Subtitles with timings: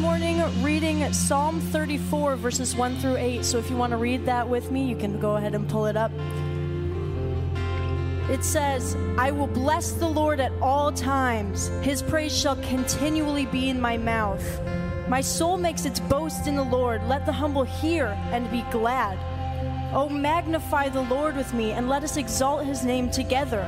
[0.00, 3.44] morning reading Psalm 34, verses 1 through 8.
[3.44, 5.84] So if you want to read that with me, you can go ahead and pull
[5.84, 6.10] it up.
[8.30, 13.68] It says, I will bless the Lord at all times, his praise shall continually be
[13.68, 14.42] in my mouth.
[15.06, 17.02] My soul makes its boast in the Lord.
[17.06, 19.18] Let the humble hear and be glad.
[19.92, 23.64] Oh, magnify the Lord with me, and let us exalt his name together.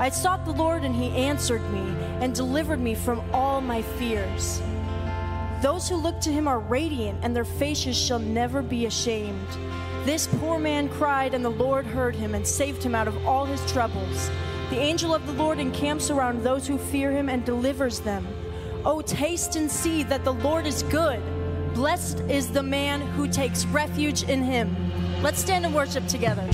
[0.00, 4.60] I sought the Lord, and he answered me and delivered me from all my fears.
[5.62, 9.46] Those who look to him are radiant, and their faces shall never be ashamed.
[10.04, 13.44] This poor man cried, and the Lord heard him and saved him out of all
[13.44, 14.28] his troubles.
[14.70, 18.26] The angel of the Lord encamps around those who fear him and delivers them.
[18.84, 21.22] Oh, taste and see that the Lord is good.
[21.74, 24.74] Blessed is the man who takes refuge in him.
[25.22, 26.50] Let's stand and worship together.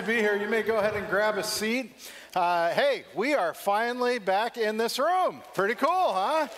[0.00, 0.34] to be here.
[0.34, 1.92] You may go ahead and grab a seat.
[2.34, 5.42] Uh, hey, we are finally back in this room.
[5.52, 6.48] Pretty cool, huh?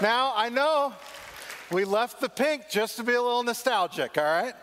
[0.00, 0.92] Now, I know
[1.72, 4.54] we left the pink just to be a little nostalgic, all right?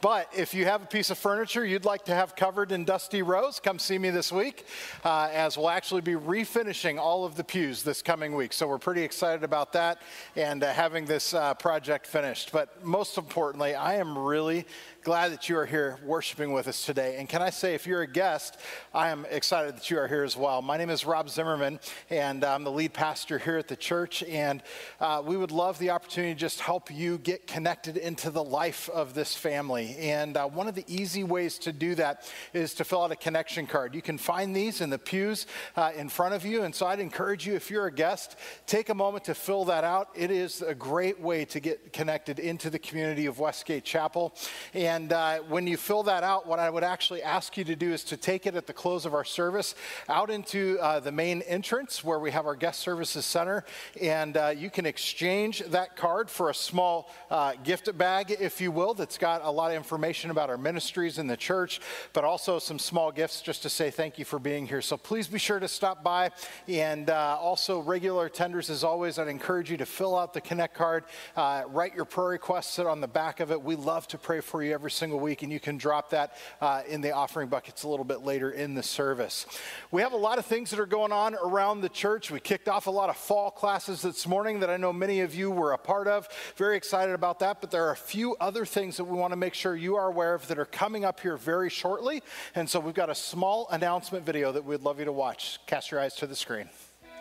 [0.00, 3.22] But if you have a piece of furniture you'd like to have covered in dusty
[3.22, 4.66] rose, come see me this week,
[5.04, 8.52] uh, as we'll actually be refinishing all of the pews this coming week.
[8.52, 10.02] So we're pretty excited about that
[10.34, 12.52] and uh, having this uh, project finished.
[12.52, 14.66] But most importantly, I am really
[15.06, 17.14] glad that you are here worshiping with us today.
[17.16, 18.58] And can I say, if you're a guest,
[18.92, 20.60] I am excited that you are here as well.
[20.62, 21.78] My name is Rob Zimmerman,
[22.10, 24.24] and I'm the lead pastor here at the church.
[24.24, 24.64] And
[24.98, 28.88] uh, we would love the opportunity to just help you get connected into the life
[28.88, 29.94] of this family.
[29.96, 33.16] And uh, one of the easy ways to do that is to fill out a
[33.16, 33.94] connection card.
[33.94, 36.64] You can find these in the pews uh, in front of you.
[36.64, 38.34] And so I'd encourage you, if you're a guest,
[38.66, 40.08] take a moment to fill that out.
[40.16, 44.34] It is a great way to get connected into the community of Westgate Chapel.
[44.74, 47.76] And and uh, when you fill that out, what I would actually ask you to
[47.76, 49.74] do is to take it at the close of our service
[50.08, 53.66] out into uh, the main entrance where we have our guest services center.
[54.00, 58.72] And uh, you can exchange that card for a small uh, gift bag, if you
[58.72, 61.78] will, that's got a lot of information about our ministries in the church,
[62.14, 64.80] but also some small gifts just to say thank you for being here.
[64.80, 66.30] So please be sure to stop by.
[66.68, 70.74] And uh, also, regular tenders, as always, I'd encourage you to fill out the Connect
[70.74, 71.04] card,
[71.36, 73.62] uh, write your prayer requests on the back of it.
[73.62, 76.36] We love to pray for you every every single week, and you can drop that
[76.60, 79.44] uh, in the offering buckets a little bit later in the service.
[79.90, 82.30] We have a lot of things that are going on around the church.
[82.30, 85.34] We kicked off a lot of fall classes this morning that I know many of
[85.34, 86.28] you were a part of.
[86.54, 89.36] Very excited about that, but there are a few other things that we want to
[89.36, 92.22] make sure you are aware of that are coming up here very shortly.
[92.54, 95.58] And so we've got a small announcement video that we'd love you to watch.
[95.66, 96.68] Cast your eyes to the screen.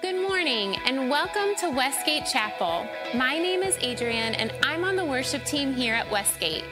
[0.04, 2.86] Good morning and welcome to Westgate Chapel.
[3.16, 6.64] My name is Adrienne and I'm on the worship team here at Westgate.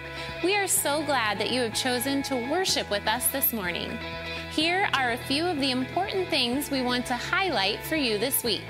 [0.43, 3.97] We are so glad that you have chosen to worship with us this morning.
[4.51, 8.43] Here are a few of the important things we want to highlight for you this
[8.43, 8.67] week.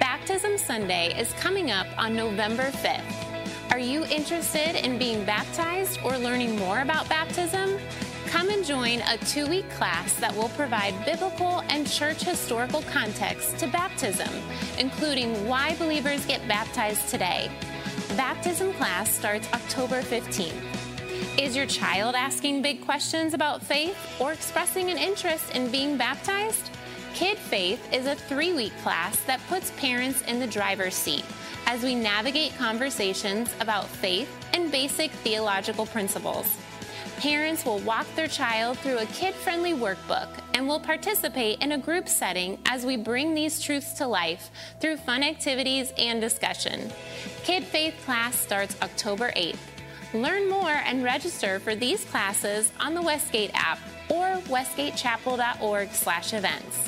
[0.00, 3.70] Baptism Sunday is coming up on November 5th.
[3.70, 7.78] Are you interested in being baptized or learning more about baptism?
[8.28, 13.58] Come and join a two week class that will provide biblical and church historical context
[13.58, 14.30] to baptism,
[14.78, 17.50] including why believers get baptized today.
[18.18, 21.38] Baptism class starts October 15th.
[21.38, 26.70] Is your child asking big questions about faith or expressing an interest in being baptized?
[27.14, 31.24] Kid Faith is a three week class that puts parents in the driver's seat
[31.66, 36.58] as we navigate conversations about faith and basic theological principles.
[37.18, 41.78] Parents will walk their child through a kid friendly workbook and will participate in a
[41.78, 46.92] group setting as we bring these truths to life through fun activities and discussion.
[47.42, 49.58] Kid Faith class starts October 8th.
[50.14, 56.78] Learn more and register for these classes on the Westgate app or westgatechapel.org/events.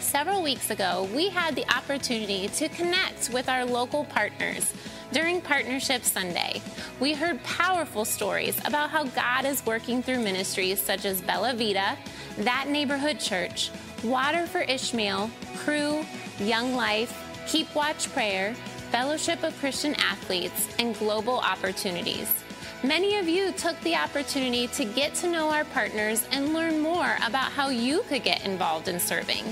[0.00, 4.74] Several weeks ago, we had the opportunity to connect with our local partners
[5.12, 6.62] during Partnership Sunday,
[7.00, 11.96] we heard powerful stories about how God is working through ministries such as Bella Vita,
[12.38, 13.70] That Neighborhood Church,
[14.04, 16.04] Water for Ishmael, Cru,
[16.38, 17.12] Young Life,
[17.48, 18.54] Keep Watch Prayer,
[18.90, 22.32] Fellowship of Christian Athletes, and Global Opportunities.
[22.82, 27.16] Many of you took the opportunity to get to know our partners and learn more
[27.26, 29.44] about how you could get involved in serving.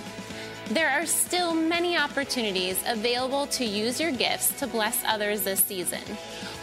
[0.70, 6.02] There are still many opportunities available to use your gifts to bless others this season.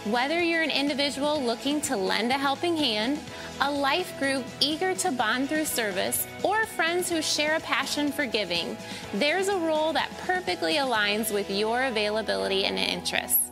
[0.05, 3.19] Whether you're an individual looking to lend a helping hand,
[3.61, 8.27] a life group eager to bond through service, or friends who share a passion for
[8.27, 8.77] giving,
[9.15, 13.49] there's a role that perfectly aligns with your availability and interests.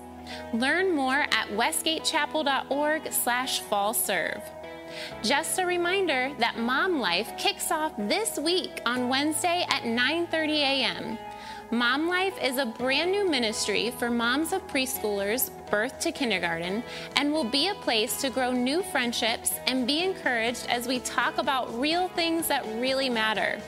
[0.53, 4.43] Learn more at westgatechapel.org slash fall serve.
[5.21, 11.17] Just a reminder that Mom Life kicks off this week on Wednesday at 9:30 a.m.
[11.71, 16.83] Mom Life is a brand new ministry for moms of preschoolers birth to kindergarten
[17.15, 21.39] and will be a place to grow new friendships and be encouraged as we talk
[21.39, 23.59] about real things that really matter.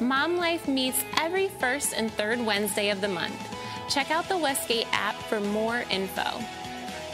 [0.00, 3.56] Mom Life meets every first and third Wednesday of the month.
[3.88, 6.40] Check out the Westgate app for more info.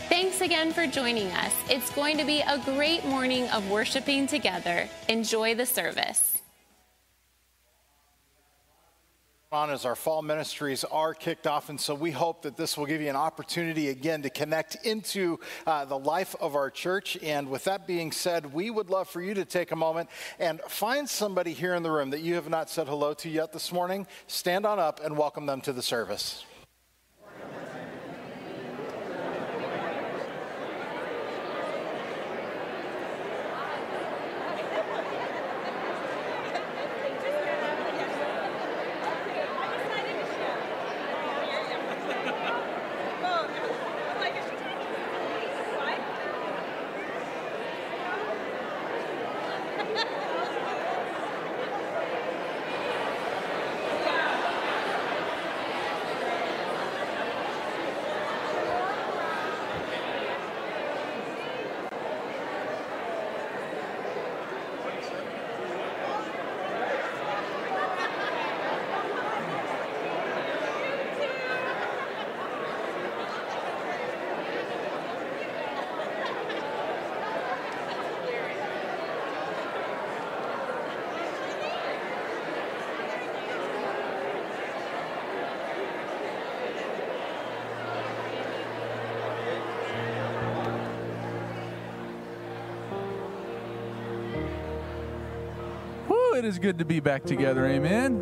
[0.09, 1.55] Thanks again for joining us.
[1.71, 4.87] It's going to be a great morning of worshiping together.
[5.09, 6.31] Enjoy the service.
[9.51, 11.69] on as our fall ministries are kicked off.
[11.69, 15.39] And so we hope that this will give you an opportunity again to connect into
[15.65, 17.17] uh, the life of our church.
[17.23, 20.61] And with that being said, we would love for you to take a moment and
[20.63, 23.71] find somebody here in the room that you have not said hello to yet this
[23.71, 24.09] morning.
[24.27, 26.45] Stand on up and welcome them to the service.
[96.45, 97.65] It is good to be back together.
[97.67, 98.21] Amen.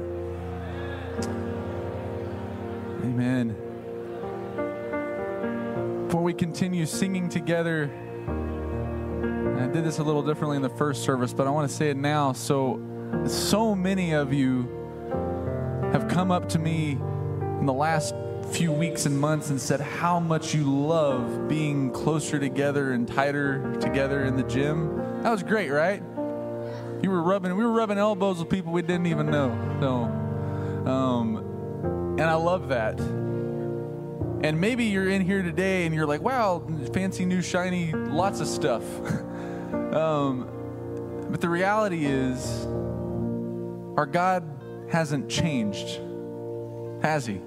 [3.02, 3.56] Amen.
[6.06, 7.90] Before we continue singing together,
[9.58, 11.90] I did this a little differently in the first service, but I want to say
[11.90, 12.32] it now.
[12.32, 12.80] So,
[13.26, 14.68] so many of you
[15.92, 18.14] have come up to me in the last
[18.52, 23.74] few weeks and months and said how much you love being closer together and tighter
[23.80, 24.96] together in the gym.
[25.22, 26.01] That was great, right?
[27.22, 29.56] Were rubbing, we were rubbing elbows with people we didn't even know.
[29.80, 32.98] So, um, and I love that.
[32.98, 38.48] And maybe you're in here today and you're like, wow, fancy new shiny, lots of
[38.48, 38.82] stuff.
[39.94, 40.48] um,
[41.30, 42.66] but the reality is,
[43.96, 44.42] our God
[44.90, 46.00] hasn't changed,
[47.02, 47.40] has He?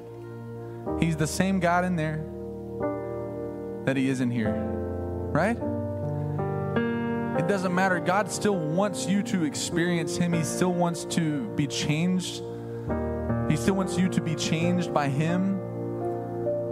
[1.01, 2.25] He's the same God in there
[3.83, 5.57] that He is in here, right?
[7.37, 7.99] It doesn't matter.
[7.99, 12.41] God still wants you to experience Him, He still wants to be changed.
[13.49, 15.59] He still wants you to be changed by Him,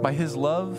[0.02, 0.78] by His love.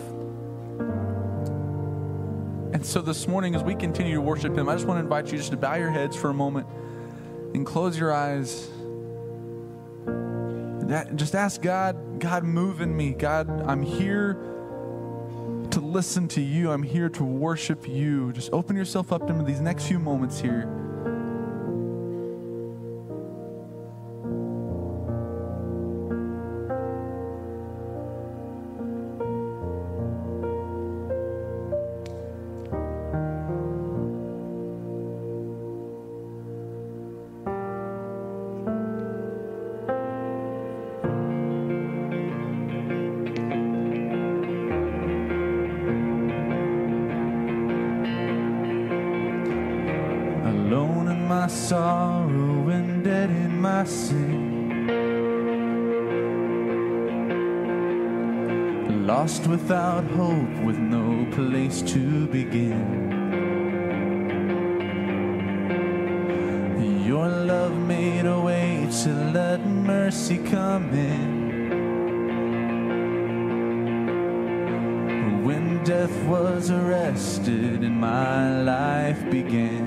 [2.74, 5.30] And so this morning, as we continue to worship Him, I just want to invite
[5.30, 6.66] you just to bow your heads for a moment
[7.54, 8.68] and close your eyes.
[11.14, 13.12] Just ask God, God, move in me.
[13.12, 14.55] God, I'm here
[15.76, 16.72] to listen to you.
[16.72, 18.32] I'm here to worship you.
[18.32, 20.85] Just open yourself up to these next few moments here.
[51.68, 54.86] Sorrow and dead in my sin.
[59.04, 62.86] Lost without hope with no place to begin.
[67.04, 71.34] Your love made a way to let mercy come in.
[75.42, 79.85] When death was arrested and my life began.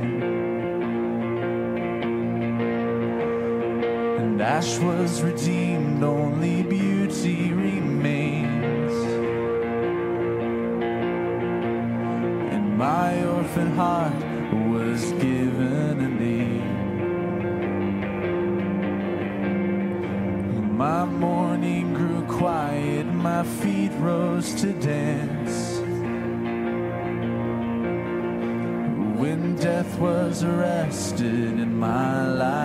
[4.59, 8.91] Ash was redeemed, only beauty remains.
[12.53, 14.21] And my orphan heart
[14.67, 16.75] was given a name.
[20.77, 25.79] My mourning grew quiet, my feet rose to dance.
[29.21, 32.58] When death was arrested in my life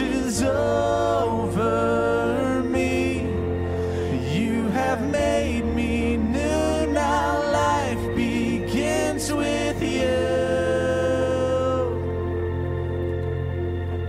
[0.00, 1.72] washes over
[2.64, 3.20] me.
[4.36, 6.86] You have made me new.
[6.92, 10.16] Now life begins with you.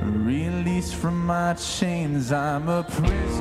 [0.01, 3.34] Released from my chains, I'm a prisoner.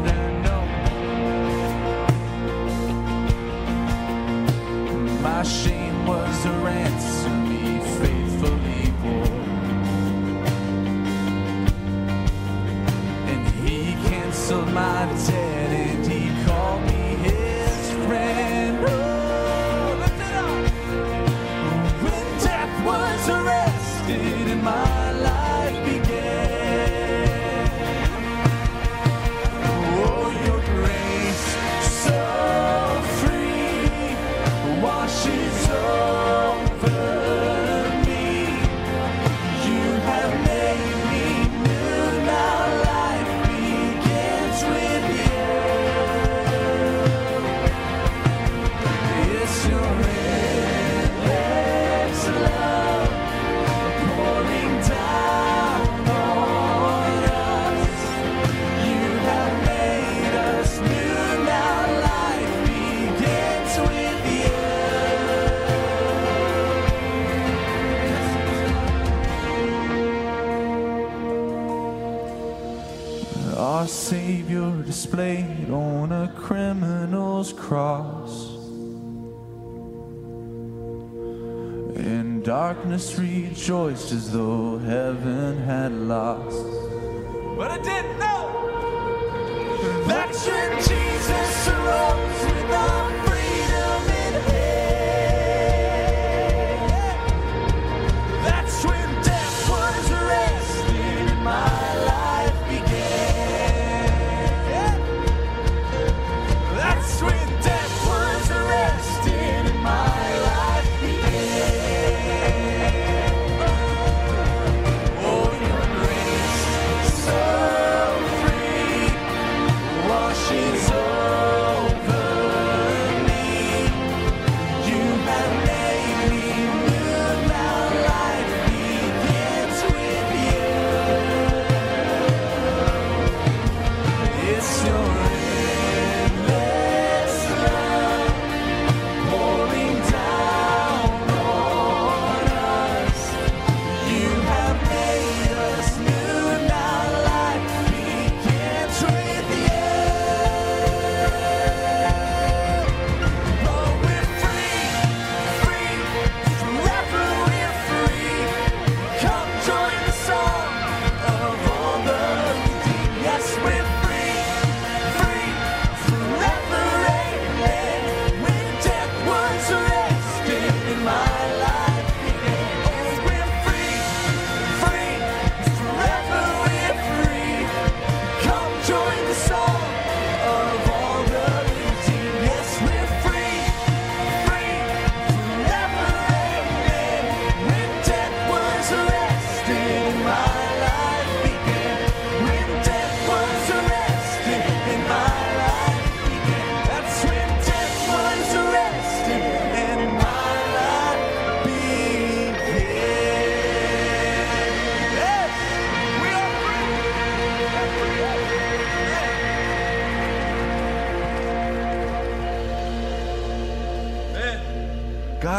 [82.44, 86.62] Darkness rejoiced as though heaven had lost.
[87.56, 88.42] But it didn't know.
[90.06, 92.70] That's when Jesus arose with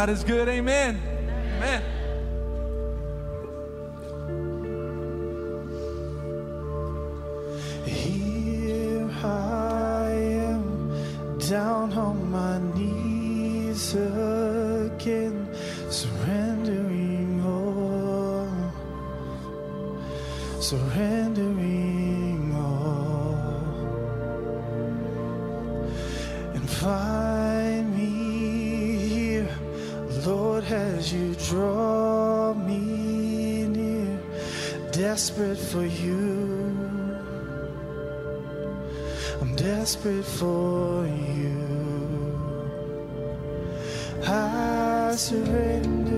[0.06, 0.48] God is good.
[0.48, 1.05] Amen.
[40.46, 41.58] For you.
[44.24, 46.15] I surrender.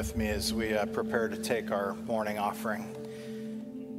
[0.00, 2.86] With me as we uh, prepare to take our morning offering.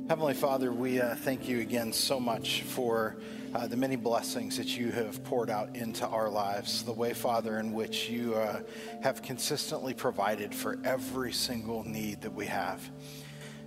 [0.10, 3.18] Heavenly Father, we uh, thank you again so much for
[3.54, 7.60] uh, the many blessings that you have poured out into our lives, the way, Father,
[7.60, 8.62] in which you uh,
[9.04, 12.82] have consistently provided for every single need that we have.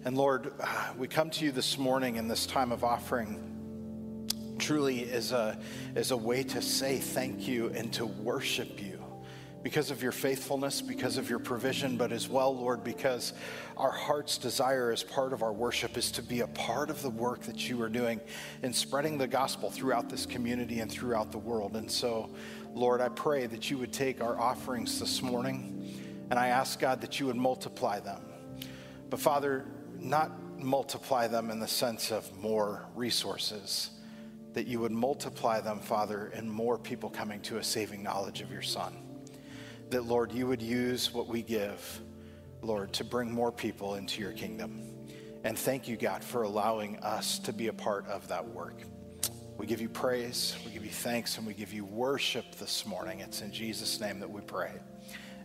[0.04, 5.08] And Lord, uh, we come to you this morning in this time of offering truly
[5.08, 5.56] as a,
[5.94, 8.93] as a way to say thank you and to worship you
[9.64, 13.32] because of your faithfulness, because of your provision, but as well, Lord, because
[13.78, 17.08] our heart's desire as part of our worship is to be a part of the
[17.08, 18.20] work that you are doing
[18.62, 21.76] in spreading the gospel throughout this community and throughout the world.
[21.76, 22.28] And so,
[22.74, 27.00] Lord, I pray that you would take our offerings this morning, and I ask, God,
[27.00, 28.20] that you would multiply them.
[29.08, 29.64] But, Father,
[29.98, 30.30] not
[30.62, 33.92] multiply them in the sense of more resources,
[34.52, 38.52] that you would multiply them, Father, in more people coming to a saving knowledge of
[38.52, 39.03] your Son
[39.90, 42.00] that, Lord, you would use what we give,
[42.62, 44.82] Lord, to bring more people into your kingdom.
[45.44, 48.80] And thank you, God, for allowing us to be a part of that work.
[49.56, 53.20] We give you praise, we give you thanks, and we give you worship this morning.
[53.20, 54.72] It's in Jesus' name that we pray.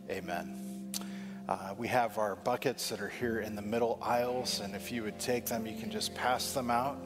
[0.09, 0.91] Amen.
[1.47, 5.03] Uh, we have our buckets that are here in the middle aisles, and if you
[5.03, 6.97] would take them, you can just pass them out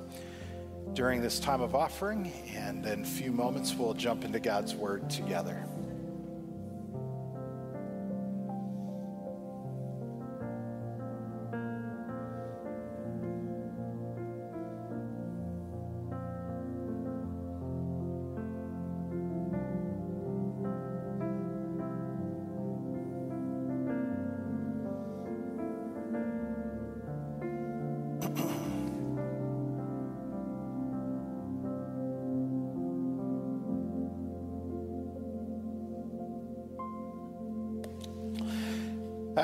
[0.93, 2.31] during this time of offering.
[2.55, 5.65] And in a few moments, we'll jump into God's word together.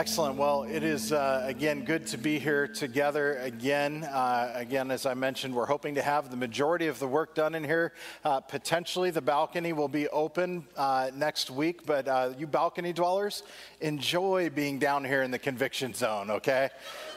[0.09, 0.37] Excellent.
[0.37, 4.03] Well, it is uh, again good to be here together again.
[4.05, 7.53] Uh, again, as I mentioned, we're hoping to have the majority of the work done
[7.53, 7.93] in here.
[8.25, 13.43] Uh, potentially, the balcony will be open uh, next week, but uh, you balcony dwellers,
[13.81, 16.69] enjoy being down here in the conviction zone, okay?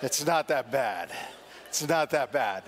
[0.02, 1.10] It's not that bad.
[1.70, 2.62] It's not that bad.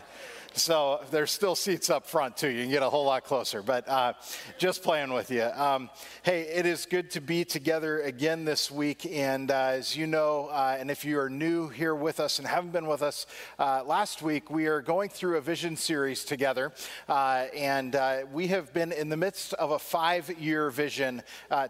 [0.56, 2.48] So there's still seats up front too.
[2.48, 4.12] You can get a whole lot closer, but uh,
[4.56, 5.42] just playing with you.
[5.42, 5.90] Um,
[6.22, 9.04] hey, it is good to be together again this week.
[9.04, 12.46] And uh, as you know, uh, and if you are new here with us and
[12.46, 13.26] haven't been with us
[13.58, 16.72] uh, last week, we are going through a vision series together.
[17.08, 21.20] Uh, and uh, we have been in the midst of a five year vision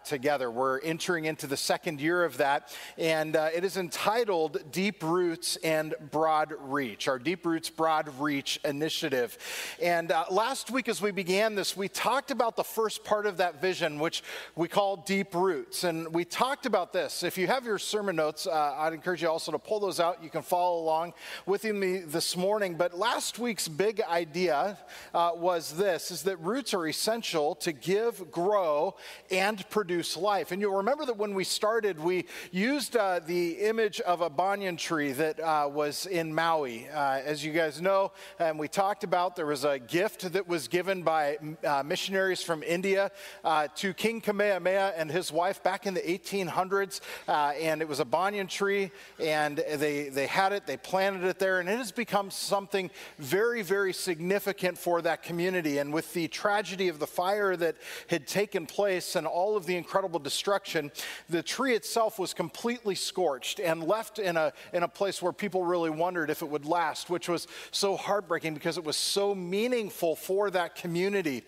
[0.03, 0.51] together.
[0.51, 2.75] We're entering into the second year of that.
[2.99, 9.37] And it is entitled Deep Roots and Broad Reach, our Deep Roots Broad Reach initiative.
[9.81, 13.37] And uh, last week, as we began this, we talked about the first part of
[13.37, 14.21] that vision, which
[14.55, 15.83] we call deep roots.
[15.85, 17.23] And we talked about this.
[17.23, 20.21] If you have your sermon notes, uh, I'd encourage you also to pull those out.
[20.21, 21.13] You can follow along
[21.45, 22.75] with me this morning.
[22.75, 24.77] But last week's big idea
[25.13, 28.95] uh, was this: is that roots are essential to give, grow,
[29.31, 30.51] and produce life.
[30.51, 34.75] And you'll remember that when we started, we used uh, the image of a banyan
[34.77, 36.87] tree that uh, was in Maui.
[36.89, 40.47] Uh, as you guys know, and we we talked about there was a gift that
[40.47, 43.11] was given by uh, missionaries from India
[43.43, 46.99] uh, to King Kamehameha and his wife back in the 1800s.
[47.27, 51.37] Uh, and it was a banyan tree, and they, they had it, they planted it
[51.37, 55.77] there, and it has become something very, very significant for that community.
[55.77, 57.75] And with the tragedy of the fire that
[58.07, 60.91] had taken place and all of the incredible destruction,
[61.29, 65.63] the tree itself was completely scorched and left in a, in a place where people
[65.63, 70.15] really wondered if it would last, which was so heartbreaking because it was so meaningful
[70.15, 71.43] for that community.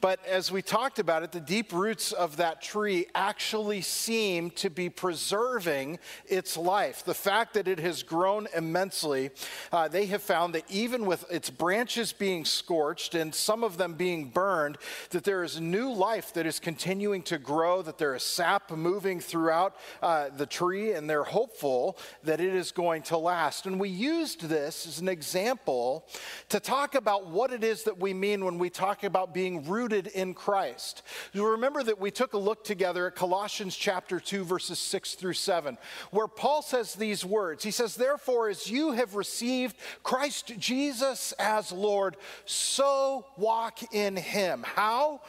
[0.00, 4.70] But as we talked about it, the deep roots of that tree actually seem to
[4.70, 7.04] be preserving its life.
[7.04, 9.30] The fact that it has grown immensely,
[9.72, 13.94] uh, they have found that even with its branches being scorched and some of them
[13.94, 14.78] being burned,
[15.10, 19.20] that there is new life that is continuing to grow, that there is sap moving
[19.20, 23.66] throughout uh, the tree, and they're hopeful that it is going to last.
[23.66, 26.06] And we used this as an example
[26.52, 30.06] to talk about what it is that we mean when we talk about being rooted
[30.08, 31.02] in Christ.
[31.32, 35.32] You remember that we took a look together at Colossians chapter 2, verses 6 through
[35.32, 35.78] 7,
[36.10, 37.64] where Paul says these words.
[37.64, 44.62] He says, Therefore, as you have received Christ Jesus as Lord, so walk in him.
[44.62, 45.22] How?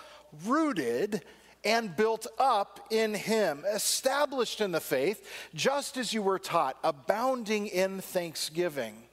[0.46, 1.24] Rooted
[1.64, 7.68] and built up in him, established in the faith, just as you were taught, abounding
[7.68, 9.04] in thanksgiving.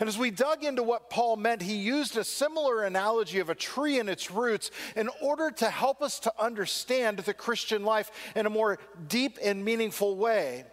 [0.00, 3.54] And as we dug into what Paul meant, he used a similar analogy of a
[3.54, 8.46] tree and its roots in order to help us to understand the Christian life in
[8.46, 8.78] a more
[9.08, 10.64] deep and meaningful way.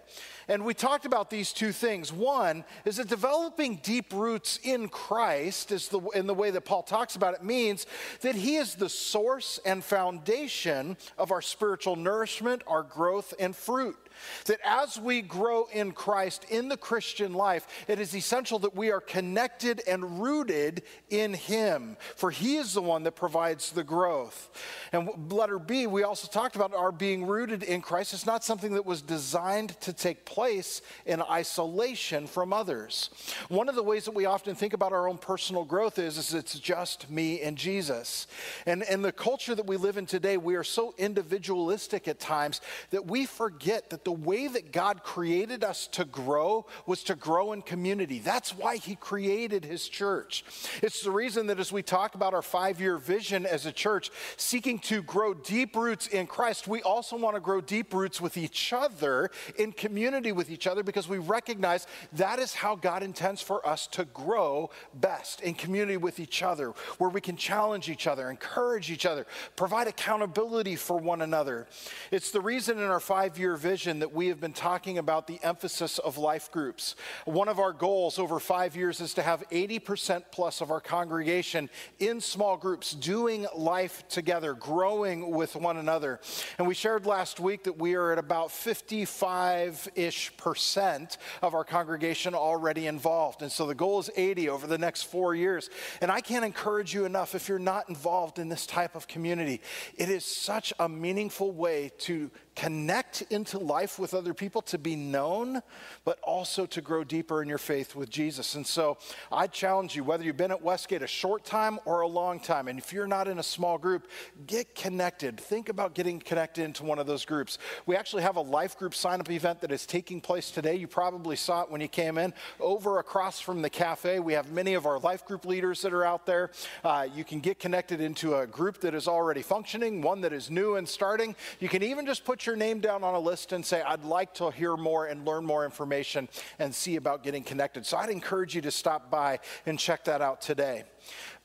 [0.48, 2.14] And we talked about these two things.
[2.14, 6.84] One is that developing deep roots in Christ, is the, in the way that Paul
[6.84, 7.88] talks about it, means
[8.22, 13.98] that he is the source and foundation of our spiritual nourishment, our growth, and fruit.
[14.46, 18.92] That as we grow in Christ in the Christian life, it is essential that we
[18.92, 24.50] are connected and rooted in Him, for He is the one that provides the growth.
[24.92, 28.14] And letter B, we also talked about our being rooted in Christ.
[28.14, 33.10] It's not something that was designed to take place in isolation from others.
[33.50, 36.34] One of the ways that we often think about our own personal growth is, is
[36.34, 38.28] it's just me and Jesus.
[38.66, 42.62] And in the culture that we live in today, we are so individualistic at times
[42.92, 47.52] that we forget that the way that God created us to grow was to grow
[47.52, 48.20] in community.
[48.20, 50.46] That's why He created His church.
[50.82, 54.12] It's the reason that as we talk about our five year vision as a church,
[54.38, 58.38] seeking to grow deep roots in Christ, we also want to grow deep roots with
[58.38, 63.42] each other, in community with each other, because we recognize that is how God intends
[63.42, 68.06] for us to grow best in community with each other, where we can challenge each
[68.06, 71.68] other, encourage each other, provide accountability for one another.
[72.12, 75.40] It's the reason in our five year vision that we have been talking about the
[75.44, 76.96] emphasis of life groups.
[77.26, 81.70] One of our goals over five years is to have 80% plus of our congregation
[82.00, 86.20] in small groups doing life together, growing with one another.
[86.58, 91.64] And we shared last week that we are at about 55 ish percent of our
[91.64, 93.42] congregation already involved.
[93.42, 95.70] And so the goal is 80 over the next four years.
[96.02, 99.62] And I can't encourage you enough if you're not involved in this type of community.
[99.96, 104.96] It is such a meaningful way to connect into life with other people, to be
[104.96, 105.62] known,
[106.04, 108.56] but also to grow deeper in your faith with Jesus.
[108.56, 108.98] And so
[109.32, 112.68] I challenge you, whether you've been at Westgate a short time or a long time,
[112.68, 114.08] and if you're not in a small group,
[114.48, 115.40] get connected.
[115.40, 117.58] Think about getting connected into one of those groups.
[117.86, 120.76] We actually have a life group sign up event that is taking place today.
[120.76, 122.34] You probably saw it when you came in.
[122.60, 126.06] Over across from the cafe, we have many of our life group leaders that are
[126.06, 126.52] out there.
[126.84, 130.50] Uh, you can get connected into a group that is already functioning, one that is
[130.50, 131.36] new and starting.
[131.60, 134.34] You can even just put your name down on a list and say, I'd like
[134.36, 137.86] to hear more and learn more information and see about getting connected.
[137.86, 140.84] So I'd encourage you to stop by and check that out today.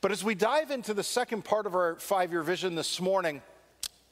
[0.01, 3.43] But as we dive into the second part of our five year vision this morning,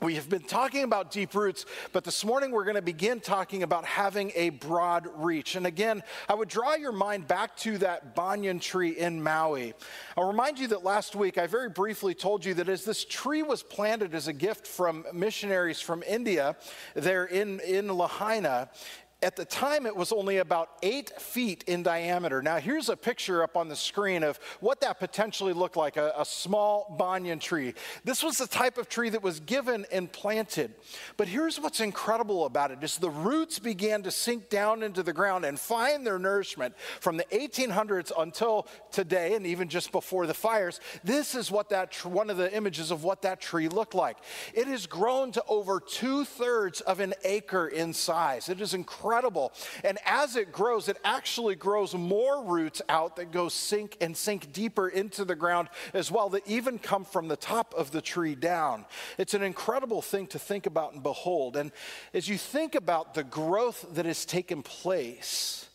[0.00, 3.64] we have been talking about deep roots, but this morning we're going to begin talking
[3.64, 5.56] about having a broad reach.
[5.56, 9.74] And again, I would draw your mind back to that banyan tree in Maui.
[10.16, 13.42] I'll remind you that last week I very briefly told you that as this tree
[13.42, 16.54] was planted as a gift from missionaries from India
[16.94, 18.70] there in, in Lahaina,
[19.20, 22.40] at the time, it was only about eight feet in diameter.
[22.40, 26.12] Now, here's a picture up on the screen of what that potentially looked like a,
[26.16, 27.74] a, small banyan tree.
[28.04, 30.72] This was the type of tree that was given and planted.
[31.16, 35.12] But here's what's incredible about it is the roots began to sink down into the
[35.12, 40.34] ground and find their nourishment from the 1800s until today, and even just before the
[40.34, 40.78] fires.
[41.02, 44.18] This is what that tr- one of the images of what that tree looked like.
[44.54, 48.48] It has grown to over two thirds of an acre in size.
[48.48, 49.54] It is incredible incredible.
[49.84, 54.52] And as it grows, it actually grows more roots out that go sink and sink
[54.52, 58.34] deeper into the ground as well, that even come from the top of the tree
[58.34, 58.84] down.
[59.16, 61.56] It's an incredible thing to think about and behold.
[61.56, 61.72] And
[62.12, 65.67] as you think about the growth that has taken place,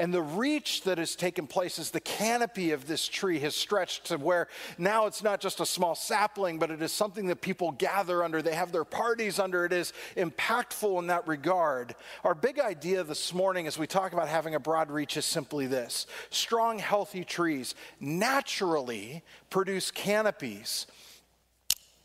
[0.00, 4.06] and the reach that has taken place as the canopy of this tree has stretched
[4.06, 4.48] to where
[4.78, 8.40] now it's not just a small sapling, but it is something that people gather under.
[8.40, 9.66] They have their parties under.
[9.66, 11.94] It is impactful in that regard.
[12.24, 15.66] Our big idea this morning as we talk about having a broad reach is simply
[15.66, 20.86] this strong, healthy trees naturally produce canopies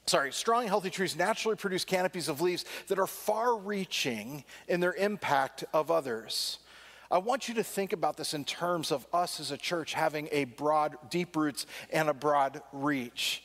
[0.07, 4.93] sorry, strong, healthy trees naturally produce canopies of leaves that are far reaching in their
[4.93, 6.59] impact of others.
[7.11, 10.27] I want you to think about this in terms of us as a church having
[10.31, 13.43] a broad, deep roots and a broad reach.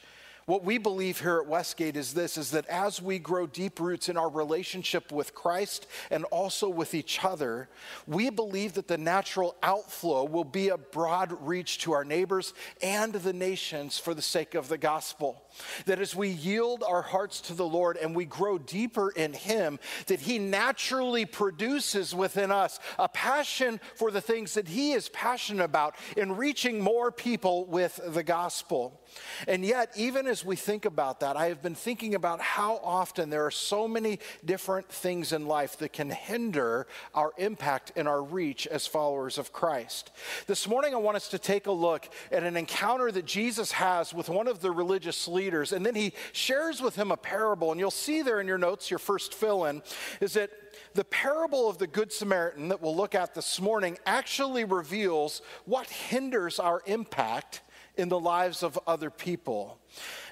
[0.50, 4.08] What we believe here at Westgate is this is that as we grow deep roots
[4.08, 7.68] in our relationship with Christ and also with each other,
[8.08, 13.12] we believe that the natural outflow will be a broad reach to our neighbors and
[13.12, 15.40] the nations for the sake of the gospel.
[15.86, 19.78] That as we yield our hearts to the Lord and we grow deeper in Him,
[20.06, 25.62] that He naturally produces within us a passion for the things that He is passionate
[25.62, 29.00] about in reaching more people with the gospel.
[29.46, 32.80] And yet, even as as we think about that, I have been thinking about how
[32.82, 38.08] often there are so many different things in life that can hinder our impact and
[38.08, 40.10] our reach as followers of Christ.
[40.46, 44.14] This morning, I want us to take a look at an encounter that Jesus has
[44.14, 47.70] with one of the religious leaders, and then he shares with him a parable.
[47.70, 49.82] And you'll see there in your notes, your first fill in,
[50.22, 50.50] is that
[50.94, 55.90] the parable of the Good Samaritan that we'll look at this morning actually reveals what
[55.90, 57.60] hinders our impact
[57.96, 59.78] in the lives of other people.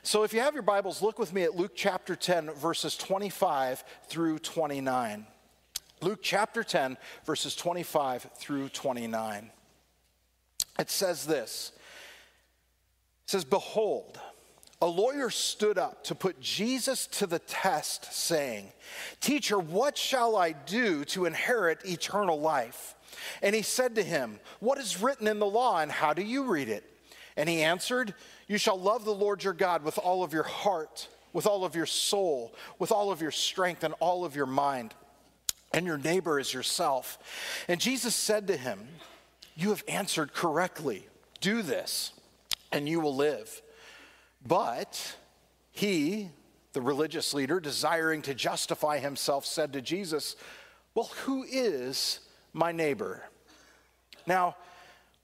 [0.03, 3.85] So if you have your Bibles, look with me at Luke chapter 10, verses 25
[4.09, 5.27] through 29.
[6.01, 9.51] Luke chapter 10, verses 25 through 29.
[10.79, 11.73] It says this
[13.25, 14.21] It says, Behold,
[14.81, 18.73] a lawyer stood up to put Jesus to the test, saying,
[19.21, 22.95] Teacher, what shall I do to inherit eternal life?
[23.43, 26.45] And he said to him, What is written in the law, and how do you
[26.45, 26.85] read it?
[27.39, 28.15] And he answered,
[28.49, 31.77] You shall love the Lord your God with all of your heart, with all of
[31.77, 34.93] your soul, with all of your strength, and all of your mind,
[35.73, 37.17] and your neighbor as yourself.
[37.69, 38.89] And Jesus said to him,
[39.55, 41.07] You have answered correctly.
[41.41, 42.13] Do this,
[42.73, 43.63] and you will live.
[44.45, 45.17] But
[45.71, 46.31] he,
[46.73, 50.35] the religious leader, desiring to justify himself, said to Jesus,
[50.93, 52.19] Well, who is
[52.53, 53.23] my neighbor?
[54.27, 54.57] Now,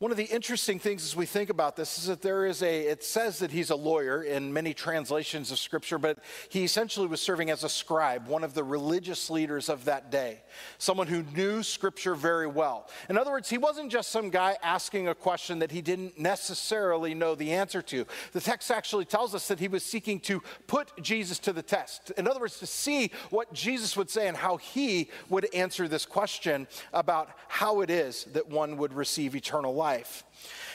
[0.01, 2.81] one of the interesting things as we think about this is that there is a,
[2.81, 6.19] it says that he's a lawyer in many translations of scripture, but
[6.49, 10.43] he essentially was serving as a scribe, one of the religious leaders of that day,
[10.79, 12.89] someone who knew scripture very well.
[13.09, 17.15] In other words, he wasn't just some guy asking a question that he didn't necessarily
[17.15, 18.05] know the answer to.
[18.33, 22.11] The text actually tells us that he was seeking to put Jesus to the test.
[22.19, 26.05] In other words, to see what Jesus would say and how he would answer this
[26.05, 30.25] question about how it is that one would receive eternal life life.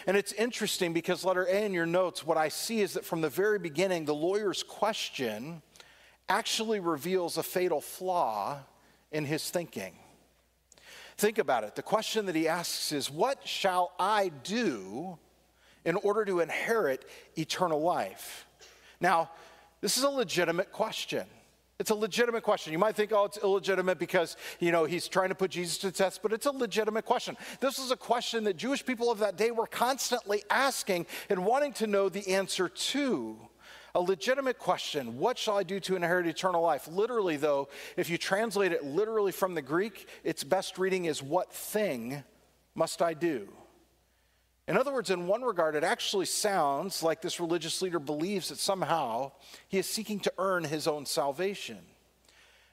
[0.06, 3.22] And it's interesting because, letter A in your notes, what I see is that from
[3.22, 5.64] the very beginning, the lawyer's question
[6.28, 8.60] actually reveals a fatal flaw
[9.12, 9.94] in his thinking.
[11.18, 11.76] Think about it.
[11.76, 15.18] The question that he asks is, What shall I do
[15.86, 17.04] in order to inherit
[17.36, 18.46] eternal life?
[19.02, 19.32] Now,
[19.82, 21.26] this is a legitimate question.
[21.80, 22.74] It's a legitimate question.
[22.74, 25.88] You might think, oh, it's illegitimate because, you know, he's trying to put Jesus to
[25.88, 27.38] the test, but it's a legitimate question.
[27.62, 31.72] This is a question that Jewish people of that day were constantly asking and wanting
[31.74, 33.38] to know the answer to.
[33.96, 36.88] A legitimate question What shall I do to inherit eternal life?
[36.88, 41.54] Literally, though, if you translate it literally from the Greek, its best reading is, What
[41.54, 42.24] thing
[42.76, 43.48] must I do?
[44.70, 48.60] In other words, in one regard, it actually sounds like this religious leader believes that
[48.60, 49.32] somehow
[49.68, 51.80] he is seeking to earn his own salvation.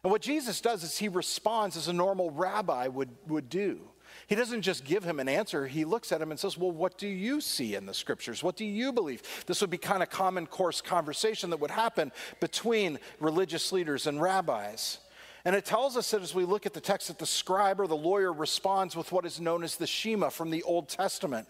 [0.05, 3.81] And what Jesus does is he responds as a normal rabbi would, would do.
[4.27, 6.99] He doesn't just give him an answer, he looks at him and says, Well, what
[6.99, 8.43] do you see in the scriptures?
[8.43, 9.23] What do you believe?
[9.47, 14.21] This would be kind of common course conversation that would happen between religious leaders and
[14.21, 14.99] rabbis.
[15.47, 17.87] And it tells us that as we look at the text, that the scribe or
[17.87, 21.47] the lawyer responds with what is known as the Shema from the Old Testament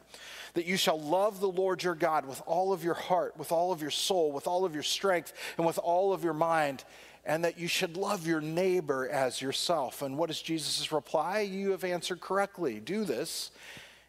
[0.53, 3.73] that you shall love the Lord your God with all of your heart, with all
[3.73, 6.85] of your soul, with all of your strength, and with all of your mind,
[7.25, 10.03] and that you should love your neighbor as yourself.
[10.03, 11.41] And what is Jesus' reply?
[11.41, 12.81] You have answered correctly.
[12.81, 13.51] Do this,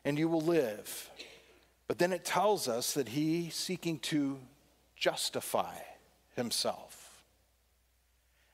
[0.03, 1.09] and you will live.
[1.87, 4.37] But then it tells us that he seeking to
[4.97, 5.75] justify
[6.35, 6.96] himself.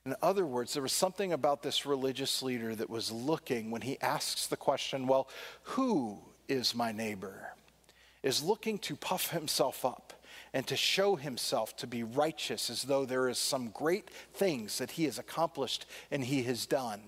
[0.06, 4.00] In other words, there was something about this religious leader that was looking when he
[4.02, 5.30] asks the question, Well,
[5.64, 7.54] who is my neighbor?
[8.24, 10.14] is looking to puff himself up
[10.54, 14.92] and to show himself to be righteous as though there is some great things that
[14.92, 17.02] he has accomplished and he has done.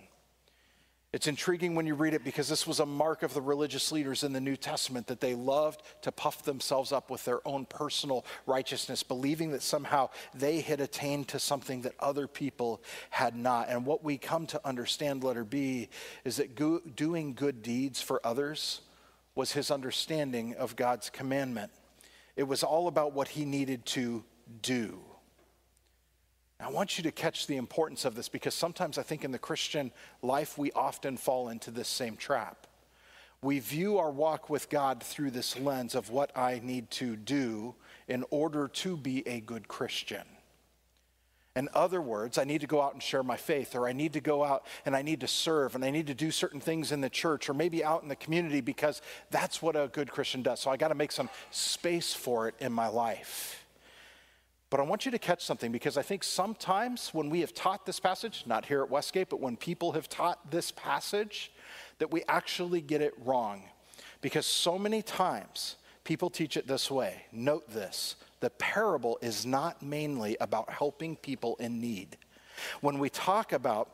[1.16, 4.26] It's intriguing when you read it because this was a mark of the religious leaders
[4.26, 8.26] in the New Testament that they loved to puff themselves up with their own personal
[8.46, 13.70] righteousness, believing that somehow they had attained to something that other people had not.
[13.70, 15.88] And what we come to understand, letter B,
[16.26, 18.82] is that go- doing good deeds for others
[19.36, 21.72] was his understanding of God's commandment.
[22.36, 24.26] It was all about what he needed to
[24.62, 25.00] do.
[26.60, 29.40] I want you to catch the importance of this because sometimes I think in the
[29.40, 29.92] Christian
[30.22, 32.68] life we often fall into this same trap.
[33.42, 37.76] We view our walk with God through this lens of what I need to do
[38.08, 40.24] in order to be a good Christian.
[41.56, 44.14] In other words, I need to go out and share my faith, or I need
[44.14, 46.92] to go out and I need to serve, and I need to do certain things
[46.92, 49.02] in the church, or maybe out in the community because
[49.32, 50.60] that's what a good Christian does.
[50.60, 53.65] So I got to make some space for it in my life.
[54.70, 57.86] But I want you to catch something because I think sometimes when we have taught
[57.86, 61.52] this passage, not here at Westgate, but when people have taught this passage,
[62.00, 63.64] that we actually get it wrong.
[64.22, 67.26] Because so many times people teach it this way.
[67.32, 72.18] Note this the parable is not mainly about helping people in need.
[72.82, 73.90] When we talk about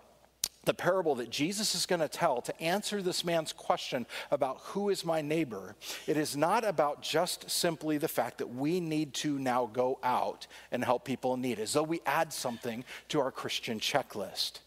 [0.63, 4.89] the parable that Jesus is going to tell to answer this man's question about who
[4.89, 5.75] is my neighbor,
[6.07, 10.45] it is not about just simply the fact that we need to now go out
[10.71, 14.59] and help people in need, as though we add something to our Christian checklist.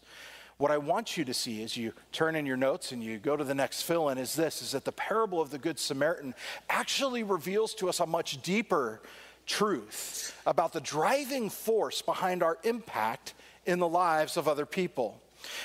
[0.57, 3.35] What I want you to see as you turn in your notes and you go
[3.35, 6.33] to the next fill in is this is that the parable of the Good Samaritan
[6.69, 9.01] actually reveals to us a much deeper
[9.45, 13.33] truth about the driving force behind our impact
[13.65, 15.21] in the lives of other people.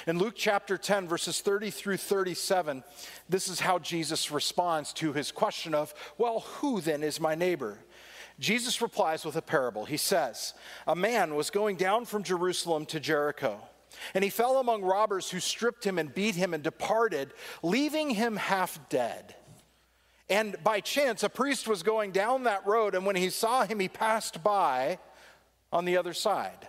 [0.07, 2.83] In Luke chapter 10, verses 30 through 37,
[3.29, 7.79] this is how Jesus responds to his question of, Well, who then is my neighbor?
[8.39, 9.85] Jesus replies with a parable.
[9.85, 10.55] He says,
[10.87, 13.61] A man was going down from Jerusalem to Jericho,
[14.15, 18.37] and he fell among robbers who stripped him and beat him and departed, leaving him
[18.37, 19.35] half dead.
[20.31, 23.81] And by chance, a priest was going down that road, and when he saw him,
[23.81, 24.99] he passed by
[25.73, 26.69] on the other side.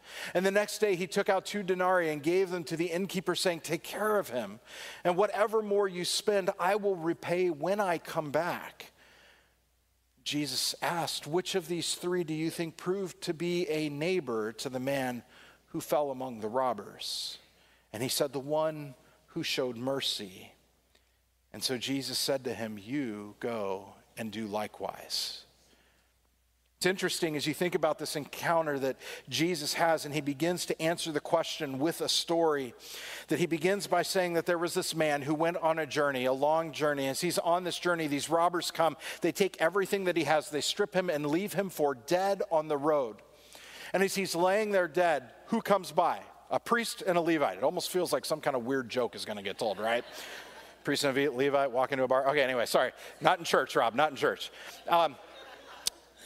[0.33, 3.35] And the next day he took out two denarii and gave them to the innkeeper,
[3.35, 4.59] saying, Take care of him,
[5.03, 8.91] and whatever more you spend, I will repay when I come back.
[10.23, 14.69] Jesus asked, Which of these three do you think proved to be a neighbor to
[14.69, 15.23] the man
[15.67, 17.37] who fell among the robbers?
[17.93, 18.95] And he said, The one
[19.27, 20.51] who showed mercy.
[21.53, 25.45] And so Jesus said to him, You go and do likewise.
[26.81, 28.95] It's interesting as you think about this encounter that
[29.29, 32.73] Jesus has, and he begins to answer the question with a story.
[33.27, 36.25] That he begins by saying that there was this man who went on a journey,
[36.25, 37.07] a long journey.
[37.07, 40.59] As he's on this journey, these robbers come, they take everything that he has, they
[40.59, 43.17] strip him and leave him for dead on the road.
[43.93, 46.21] And as he's laying there dead, who comes by?
[46.49, 47.57] A priest and a Levite.
[47.59, 50.03] It almost feels like some kind of weird joke is going to get told, right?
[50.83, 52.27] priest and a Levite walk into a bar.
[52.29, 52.91] Okay, anyway, sorry.
[53.19, 54.51] Not in church, Rob, not in church.
[54.87, 55.15] Um,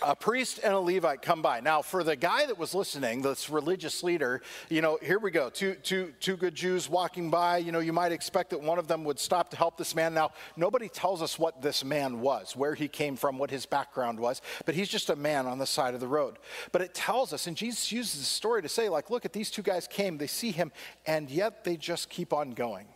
[0.01, 1.59] a priest and a Levite come by.
[1.59, 5.49] Now, for the guy that was listening, this religious leader, you know, here we go.
[5.49, 7.57] Two, two, two good Jews walking by.
[7.57, 10.13] You know, you might expect that one of them would stop to help this man.
[10.13, 14.19] Now, nobody tells us what this man was, where he came from, what his background
[14.19, 16.39] was, but he's just a man on the side of the road.
[16.71, 19.51] But it tells us, and Jesus uses the story to say, like, look at these
[19.51, 20.71] two guys came, they see him,
[21.05, 22.87] and yet they just keep on going.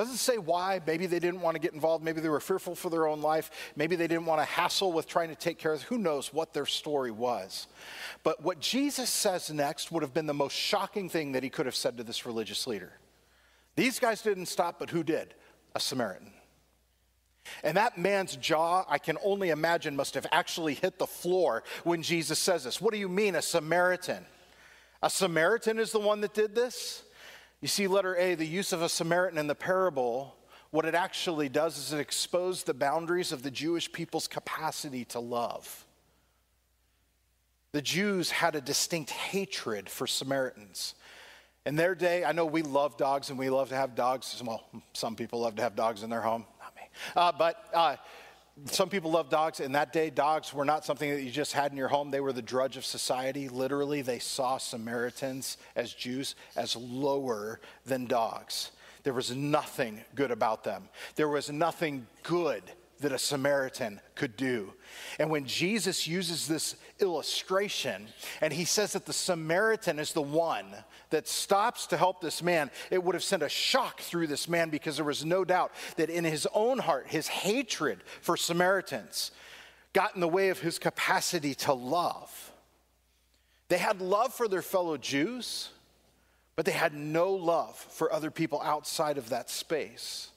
[0.00, 0.80] Doesn't say why.
[0.86, 2.02] Maybe they didn't want to get involved.
[2.02, 3.50] Maybe they were fearful for their own life.
[3.76, 5.82] Maybe they didn't want to hassle with trying to take care of.
[5.82, 7.66] Who knows what their story was?
[8.22, 11.66] But what Jesus says next would have been the most shocking thing that he could
[11.66, 12.94] have said to this religious leader.
[13.76, 15.34] These guys didn't stop, but who did?
[15.74, 16.32] A Samaritan.
[17.62, 22.02] And that man's jaw, I can only imagine, must have actually hit the floor when
[22.02, 22.80] Jesus says this.
[22.80, 24.24] What do you mean, a Samaritan?
[25.02, 27.02] A Samaritan is the one that did this?
[27.60, 30.34] You see, letter A, the use of a Samaritan in the parable,
[30.70, 35.20] what it actually does is it exposes the boundaries of the Jewish people's capacity to
[35.20, 35.84] love.
[37.72, 40.94] The Jews had a distinct hatred for Samaritans.
[41.66, 44.42] In their day, I know we love dogs and we love to have dogs.
[44.44, 46.82] Well, some people love to have dogs in their home, not me.
[47.14, 47.96] Uh, but uh,
[48.66, 49.60] some people love dogs.
[49.60, 52.10] In that day, dogs were not something that you just had in your home.
[52.10, 53.48] They were the drudge of society.
[53.48, 58.72] Literally, they saw Samaritans as Jews as lower than dogs.
[59.02, 60.88] There was nothing good about them.
[61.16, 62.62] There was nothing good
[63.00, 64.72] that a Samaritan could do.
[65.18, 68.08] And when Jesus uses this illustration
[68.40, 70.66] and he says that the Samaritan is the one
[71.10, 74.70] that stops to help this man, it would have sent a shock through this man
[74.70, 79.30] because there was no doubt that in his own heart, his hatred for Samaritans
[79.92, 82.52] got in the way of his capacity to love.
[83.68, 85.70] They had love for their fellow Jews,
[86.56, 90.30] but they had no love for other people outside of that space.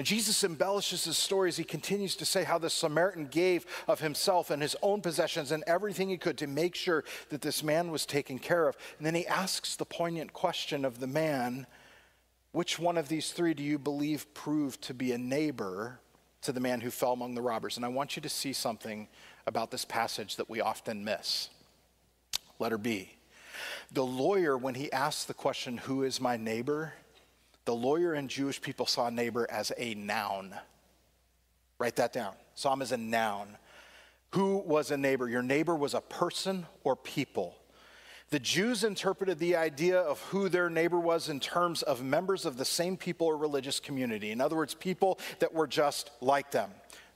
[0.00, 4.00] And Jesus embellishes his story as he continues to say how the Samaritan gave of
[4.00, 7.90] himself and his own possessions and everything he could to make sure that this man
[7.90, 8.78] was taken care of.
[8.96, 11.66] And then he asks the poignant question of the man
[12.52, 16.00] which one of these three do you believe proved to be a neighbor
[16.44, 17.76] to the man who fell among the robbers?
[17.76, 19.06] And I want you to see something
[19.46, 21.50] about this passage that we often miss.
[22.58, 23.12] Letter B.
[23.92, 26.94] The lawyer, when he asks the question, Who is my neighbor?
[27.64, 30.54] The lawyer and Jewish people saw neighbor as a noun.
[31.78, 32.34] Write that down.
[32.54, 33.56] Saw him as a noun.
[34.30, 35.28] Who was a neighbor?
[35.28, 37.56] Your neighbor was a person or people.
[38.30, 42.56] The Jews interpreted the idea of who their neighbor was in terms of members of
[42.56, 44.30] the same people or religious community.
[44.30, 46.70] In other words, people that were just like them,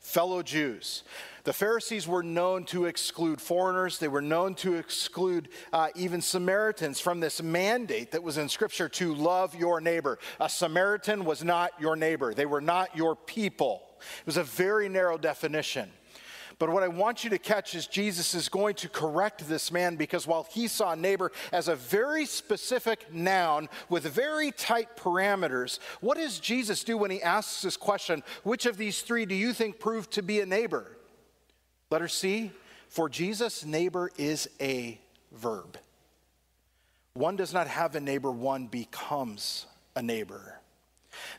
[0.05, 1.03] fellow Jews.
[1.45, 7.01] The Pharisees were known to exclude foreigners, they were known to exclude uh, even Samaritans
[7.01, 10.19] from this mandate that was in Scripture to love your neighbor.
[10.41, 13.83] A Samaritan was not your neighbor, they were not your people.
[14.21, 15.91] It was a very narrow definition.
[16.59, 19.97] But what I want you to catch is Jesus is going to correct this man
[19.97, 26.17] because while he saw neighbor as a very specific noun with very tight parameters, what
[26.17, 28.23] does Jesus do when he asks this question?
[28.45, 30.97] Which of these three do you think proved to be a neighbor?
[31.91, 32.53] Letter C,
[32.89, 35.01] for Jesus, neighbor is a
[35.33, 35.77] verb.
[37.15, 40.61] One does not have a neighbor, one becomes a neighbor.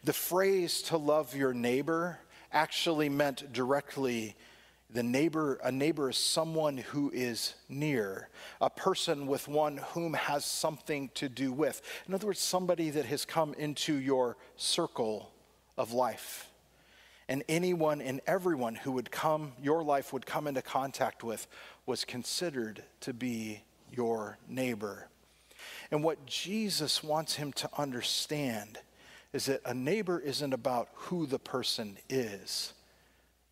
[0.04, 2.20] The phrase to love your neighbor
[2.52, 4.36] actually meant directly
[4.96, 8.30] the neighbor, a neighbor is someone who is near,
[8.62, 11.82] a person with one whom has something to do with.
[12.08, 15.32] In other words, somebody that has come into your circle
[15.78, 16.50] of life.
[17.28, 21.46] And anyone and everyone who would come, your life would come into contact with,
[21.86, 25.10] was considered to be your neighbor.
[25.92, 28.78] And what Jesus wants him to understand
[29.34, 32.72] is that a neighbor isn't about who the person is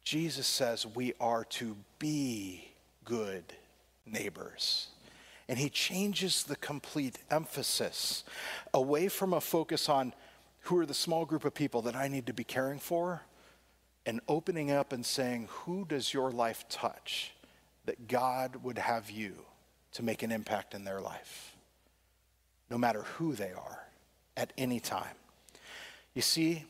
[0.04, 2.70] Jesus says we are to be
[3.06, 3.44] good
[4.06, 4.88] neighbors.
[5.48, 8.24] And he changes the complete emphasis
[8.74, 10.14] away from a focus on
[10.62, 13.22] who are the small group of people that I need to be caring for
[14.06, 17.34] and opening up and saying, Who does your life touch
[17.86, 19.34] that God would have you
[19.94, 21.56] to make an impact in their life?
[22.70, 23.84] No matter who they are
[24.38, 25.16] at any time.
[26.14, 26.66] You see,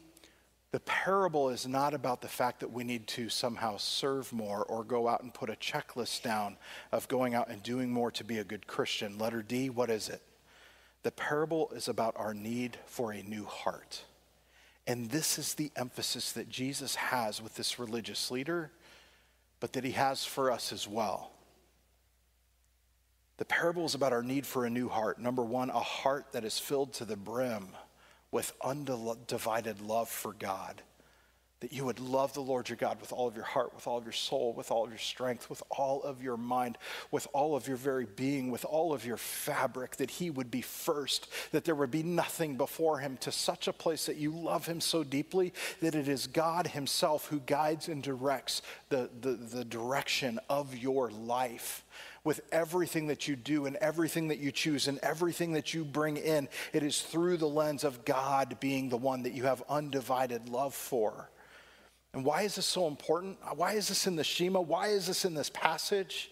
[0.74, 4.84] the parable is not about the fact that we need to somehow serve more or
[4.84, 6.58] go out and put a checklist down
[6.92, 9.20] of going out and doing more to be a good Christian.
[9.20, 10.24] Letter D, what is it?
[11.04, 14.04] The parable is about our need for a new heart.
[14.88, 18.72] And this is the emphasis that Jesus has with this religious leader,
[19.60, 21.34] but that he has for us as well.
[23.38, 25.20] The parable is about our need for a new heart.
[25.20, 27.68] Number one, a heart that is filled to the brim
[28.34, 30.82] with undivided love for God.
[31.60, 33.98] That you would love the Lord your God with all of your heart, with all
[33.98, 36.78] of your soul, with all of your strength, with all of your mind,
[37.10, 40.62] with all of your very being, with all of your fabric, that He would be
[40.62, 44.66] first, that there would be nothing before Him, to such a place that you love
[44.66, 49.64] Him so deeply that it is God Himself who guides and directs the, the, the
[49.64, 51.86] direction of your life
[52.24, 56.18] with everything that you do and everything that you choose and everything that you bring
[56.18, 56.48] in.
[56.72, 60.74] It is through the lens of God being the one that you have undivided love
[60.74, 61.30] for.
[62.14, 63.38] And why is this so important?
[63.56, 64.62] Why is this in the Shema?
[64.62, 66.32] Why is this in this passage?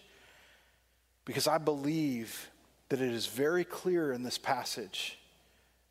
[1.24, 2.50] Because I believe
[2.88, 5.18] that it is very clear in this passage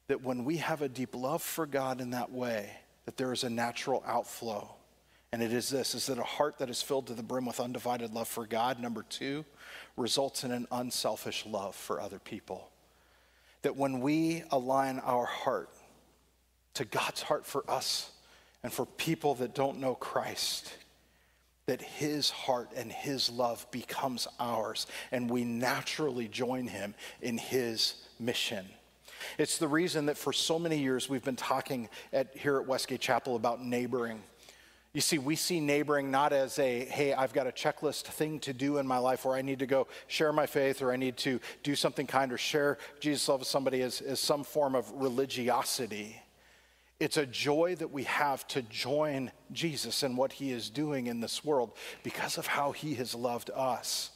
[0.08, 2.72] that when we have a deep love for God in that way,
[3.06, 4.70] that there is a natural outflow.
[5.34, 7.60] And it is this is that a heart that is filled to the brim with
[7.60, 9.45] undivided love for God, number two,
[9.98, 12.70] results in an unselfish love for other people.
[13.62, 15.70] That when we align our heart
[16.76, 18.12] to God's heart for us
[18.64, 20.74] and for people that don't know Christ,
[21.66, 27.96] that his heart and his love becomes ours and we naturally join him in his
[28.20, 28.66] mission.
[29.38, 33.02] It's the reason that for so many years we've been talking at, here at Westgate
[33.02, 34.22] Chapel about neighboring
[34.94, 38.52] you see, we see neighboring not as a, hey, I've got a checklist thing to
[38.52, 41.16] do in my life where I need to go share my faith or I need
[41.18, 44.92] to do something kind or share Jesus' love with somebody as, as some form of
[44.92, 46.22] religiosity.
[47.00, 51.22] It's a joy that we have to join Jesus in what he is doing in
[51.22, 51.72] this world
[52.04, 54.12] because of how he has loved us.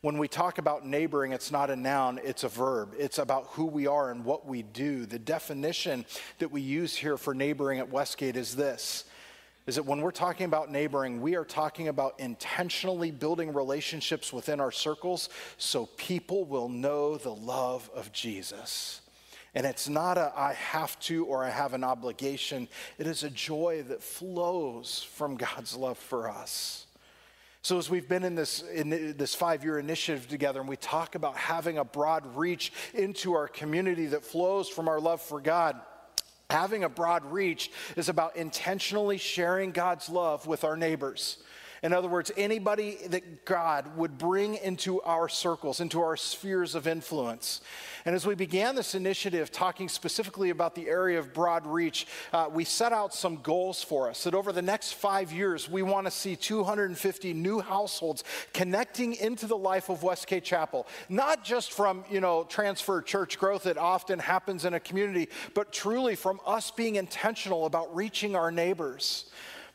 [0.00, 2.94] When we talk about neighboring, it's not a noun, it's a verb.
[2.96, 5.04] It's about who we are and what we do.
[5.06, 6.06] The definition
[6.38, 9.04] that we use here for neighboring at Westgate is this
[9.66, 14.60] is that when we're talking about neighboring, we are talking about intentionally building relationships within
[14.60, 19.02] our circles so people will know the love of Jesus.
[19.54, 22.68] And it's not a I have to or I have an obligation.
[22.98, 26.86] It is a joy that flows from God's love for us.
[27.62, 31.36] So as we've been in this in this 5-year initiative together and we talk about
[31.36, 35.78] having a broad reach into our community that flows from our love for God,
[36.50, 41.38] Having a broad reach is about intentionally sharing God's love with our neighbors.
[41.82, 46.86] In other words, anybody that God would bring into our circles, into our spheres of
[46.86, 47.62] influence.
[48.04, 52.48] And as we began this initiative, talking specifically about the area of broad reach, uh,
[52.52, 56.06] we set out some goals for us that over the next five years, we want
[56.06, 60.86] to see 250 new households connecting into the life of Westgate Chapel.
[61.08, 65.72] Not just from, you know, transfer church growth that often happens in a community, but
[65.72, 69.30] truly from us being intentional about reaching our neighbors.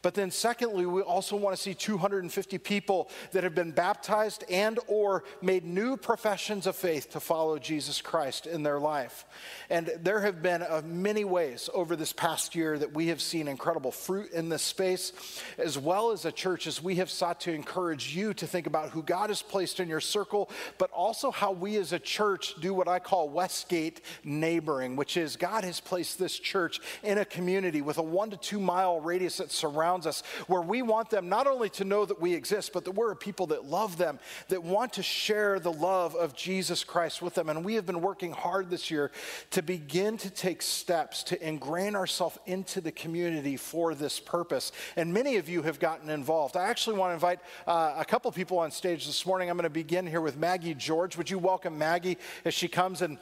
[0.06, 4.78] But then secondly, we also want to see 250 people that have been baptized and
[4.86, 9.26] or made new professions of faith to follow Jesus Christ in their life.
[9.68, 13.48] And there have been uh, many ways over this past year that we have seen
[13.48, 17.52] incredible fruit in this space, as well as a church as we have sought to
[17.52, 21.52] encourage you to think about who God has placed in your circle, but also how
[21.52, 26.20] we as a church do what I call Westgate neighboring, which is God has placed
[26.20, 30.24] this church in a community with a one to two mile radius that surrounds us,
[30.48, 33.16] where we want them not only to know that we exist, but that we're a
[33.16, 34.20] people that love them,
[34.50, 37.50] that want to share the love of Jesus Christ with them.
[37.50, 39.12] And we have been working hard this year
[39.52, 44.72] to begin to take steps to ingrain ourselves into the community for this purpose.
[44.96, 46.58] And many of you have gotten involved.
[46.58, 49.50] I actually want to invite uh, a couple people on stage this morning.
[49.50, 51.18] I'm going to begin here with Maggie George.
[51.18, 53.18] Would you welcome Maggie as she comes and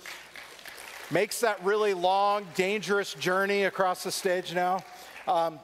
[1.11, 4.83] makes that really long, dangerous journey across the stage now?
[5.27, 5.59] Um,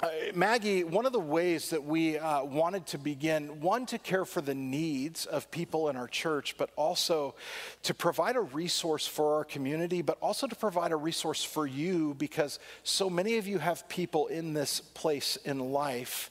[0.00, 4.24] uh, Maggie, one of the ways that we uh, wanted to begin, one, to care
[4.24, 7.36] for the needs of people in our church, but also
[7.84, 12.14] to provide a resource for our community, but also to provide a resource for you
[12.14, 16.30] because so many of you have people in this place in life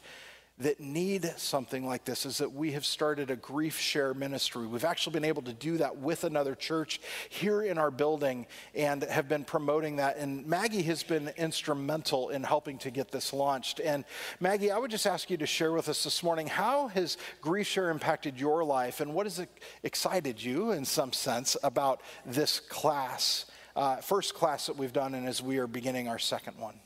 [0.60, 4.68] that need something like this is that we have started a grief share ministry.
[4.68, 8.46] We've actually been able to do that with another church here in our building
[8.76, 10.18] and have been promoting that.
[10.18, 13.80] And Maggie has been instrumental in helping to get this launched.
[13.80, 14.06] And
[14.40, 17.66] Maggie, I would just ask you to share with us this morning how has grief
[17.66, 19.44] share impacted your life and what has
[19.82, 23.46] excited you in some sense about this class,
[23.76, 26.80] uh, first class that we've done, and as we are beginning our second one?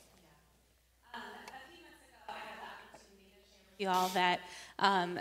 [3.78, 4.40] You all that
[4.80, 5.20] um,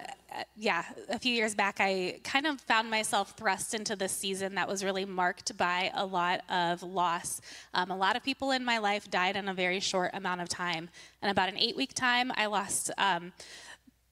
[0.55, 4.67] yeah a few years back i kind of found myself thrust into this season that
[4.67, 7.39] was really marked by a lot of loss
[7.75, 10.49] um, a lot of people in my life died in a very short amount of
[10.49, 10.89] time
[11.21, 13.31] in about an eight week time i lost um,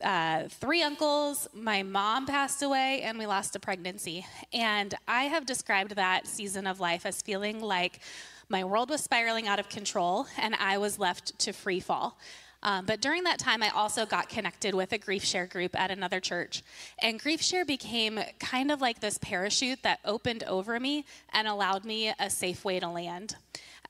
[0.03, 4.25] uh, three uncles, my mom passed away, and we lost a pregnancy.
[4.51, 8.01] And I have described that season of life as feeling like
[8.49, 12.19] my world was spiraling out of control and I was left to free fall.
[12.65, 15.91] Um, but during that time, I also got connected with a grief share group at
[15.91, 16.63] another church.
[16.97, 21.85] And grief share became kind of like this parachute that opened over me and allowed
[21.85, 23.35] me a safe way to land.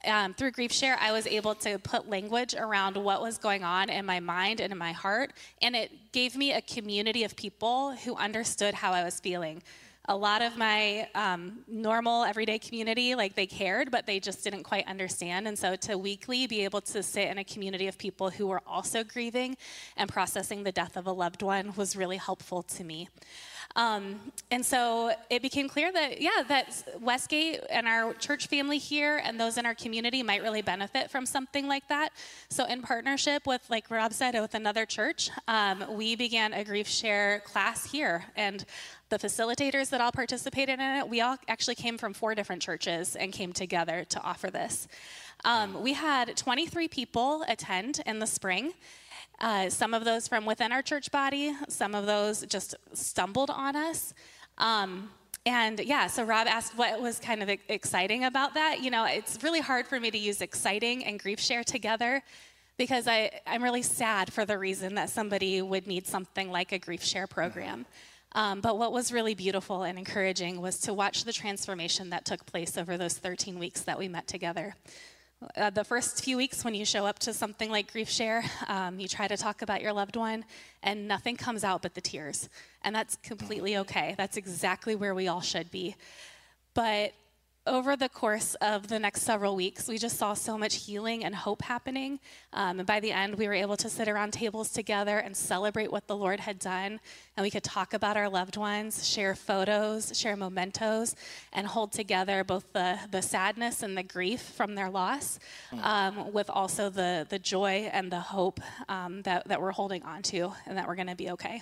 [0.06, 3.90] Um, through grief share i was able to put language around what was going on
[3.90, 5.32] in my mind and in my heart
[5.64, 9.64] and it gave me a community of people who understood how i was feeling
[10.08, 14.64] a lot of my um, normal everyday community like they cared but they just didn't
[14.64, 15.48] quite understand.
[15.48, 18.62] And so to weekly be able to sit in a community of people who were
[18.68, 19.58] also grieving
[19.98, 23.10] and processing the death of a loved one was really helpful to me
[23.76, 29.22] um, and so it became clear that, yeah, that Westgate and our church family here
[29.24, 32.14] and those in our community might really benefit from something like that.
[32.50, 36.88] So, in partnership with, like Rob said, with another church, um, we began a grief
[36.88, 38.24] share class here.
[38.38, 38.64] And
[39.10, 43.16] the facilitators that all participated in it, we all actually came from four different churches
[43.18, 44.88] and came together to offer this.
[45.44, 48.74] Um, we had 23 people attend in the spring.
[49.40, 53.76] Uh, some of those from within our church body, some of those just stumbled on
[53.76, 54.14] us.
[54.58, 55.10] Um,
[55.46, 58.82] and yeah, so Rob asked what was kind of exciting about that.
[58.82, 62.24] You know, it's really hard for me to use exciting and grief share together
[62.78, 66.80] because I, I'm really sad for the reason that somebody would need something like a
[66.80, 67.86] grief share program.
[68.34, 72.46] Um, but what was really beautiful and encouraging was to watch the transformation that took
[72.46, 74.76] place over those 13 weeks that we met together.
[75.56, 79.00] Uh, the first few weeks when you show up to something like Grief Share, um,
[79.00, 80.46] you try to talk about your loved one,
[80.82, 82.50] and nothing comes out but the tears.
[82.84, 84.16] And that's completely okay.
[84.18, 85.96] That's exactly where we all should be.
[86.74, 87.14] But
[87.68, 91.34] over the course of the next several weeks, we just saw so much healing and
[91.34, 92.20] hope happening.
[92.54, 95.92] Um, and by the end, we were able to sit around tables together and celebrate
[95.92, 97.00] what the Lord had done.
[97.36, 101.16] And we could talk about our loved ones, share photos, share mementos,
[101.54, 105.40] and hold together both the, the sadness and the grief from their loss,
[105.82, 108.60] um, with also the, the joy and the hope
[108.90, 111.62] um, that, that we're holding on to and that we're going to be okay.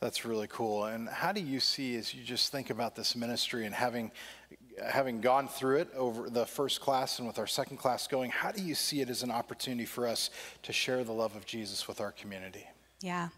[0.00, 0.84] That's really cool.
[0.84, 4.12] And how do you see, as you just think about this ministry and having
[4.84, 8.52] having gone through it over the first class and with our second class going, how
[8.52, 10.30] do you see it as an opportunity for us
[10.62, 12.66] to share the love of Jesus with our community?
[13.00, 13.28] Yeah.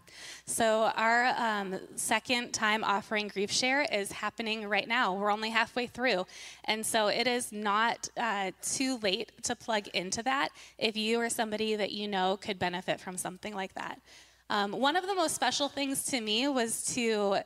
[0.47, 5.14] So our um, second time offering Grief Share is happening right now.
[5.14, 6.26] We're only halfway through.
[6.64, 11.28] And so it is not uh, too late to plug into that if you or
[11.28, 14.01] somebody that you know could benefit from something like that.
[14.49, 17.41] Um, one of the most special things to me was to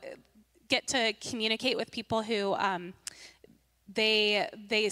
[0.69, 2.93] get to communicate with people who um,
[3.93, 4.89] they they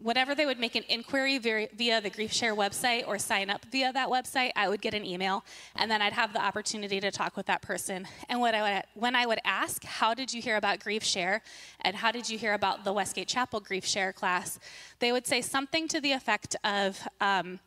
[0.00, 3.64] whenever they would make an inquiry via, via the grief share website or sign up
[3.72, 5.44] via that website i would get an email
[5.76, 8.06] and then i'd have the opportunity to talk with that person.
[8.28, 11.42] And what I would, when i would ask how did you hear about grief share?
[11.80, 14.58] And how did you hear about the westgate chapel grief share class?
[15.00, 17.60] they would say something to the effect of um,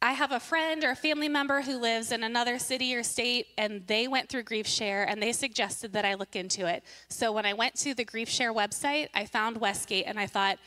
[0.00, 3.48] I have a friend or a family member who lives in another city or state,
[3.58, 6.84] and they went through Grief Share and they suggested that I look into it.
[7.08, 10.58] So when I went to the Grief Share website, I found Westgate and I thought,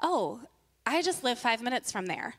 [0.00, 0.40] oh,
[0.86, 2.34] I just live five minutes from there.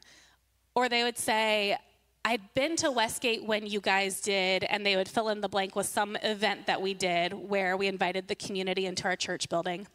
[0.73, 1.77] Or they would say,
[2.23, 5.75] I'd been to Westgate when you guys did, and they would fill in the blank
[5.75, 9.87] with some event that we did where we invited the community into our church building.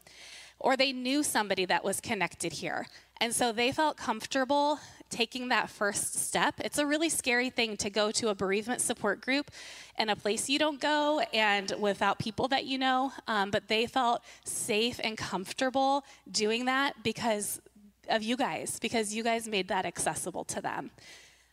[0.63, 2.87] Or they knew somebody that was connected here.
[3.21, 4.79] And so they felt comfortable
[5.11, 6.55] taking that first step.
[6.59, 9.51] It's a really scary thing to go to a bereavement support group
[9.99, 13.13] in a place you don't go and without people that you know.
[13.29, 17.61] Um, but they felt safe and comfortable doing that because
[18.09, 20.91] of you guys, because you guys made that accessible to them.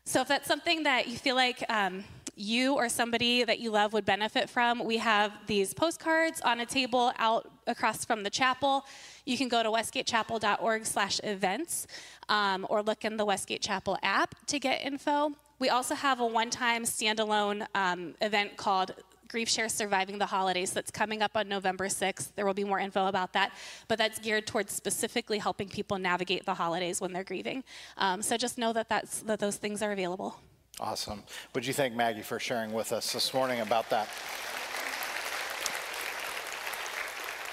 [0.10, 2.03] So, if that's something that you feel like um,
[2.36, 6.66] you or somebody that you love would benefit from, we have these postcards on a
[6.66, 8.88] table out across from the chapel.
[9.28, 11.88] You can go to westgatechapel.org/events
[12.28, 15.34] um, or look in the Westgate Chapel app to get info.
[15.60, 18.95] We also have a one-time standalone um, event called
[19.30, 22.34] Grief Share Surviving the Holidays that's coming up on November 6th.
[22.36, 23.53] There will be more info about that,
[23.88, 27.63] but that's geared towards specifically helping people navigate the holidays when they're grieving.
[27.97, 30.36] Um, so just know that, that's, that those things are available.
[30.80, 31.23] Awesome.
[31.53, 34.07] Would you thank Maggie for sharing with us this morning about that?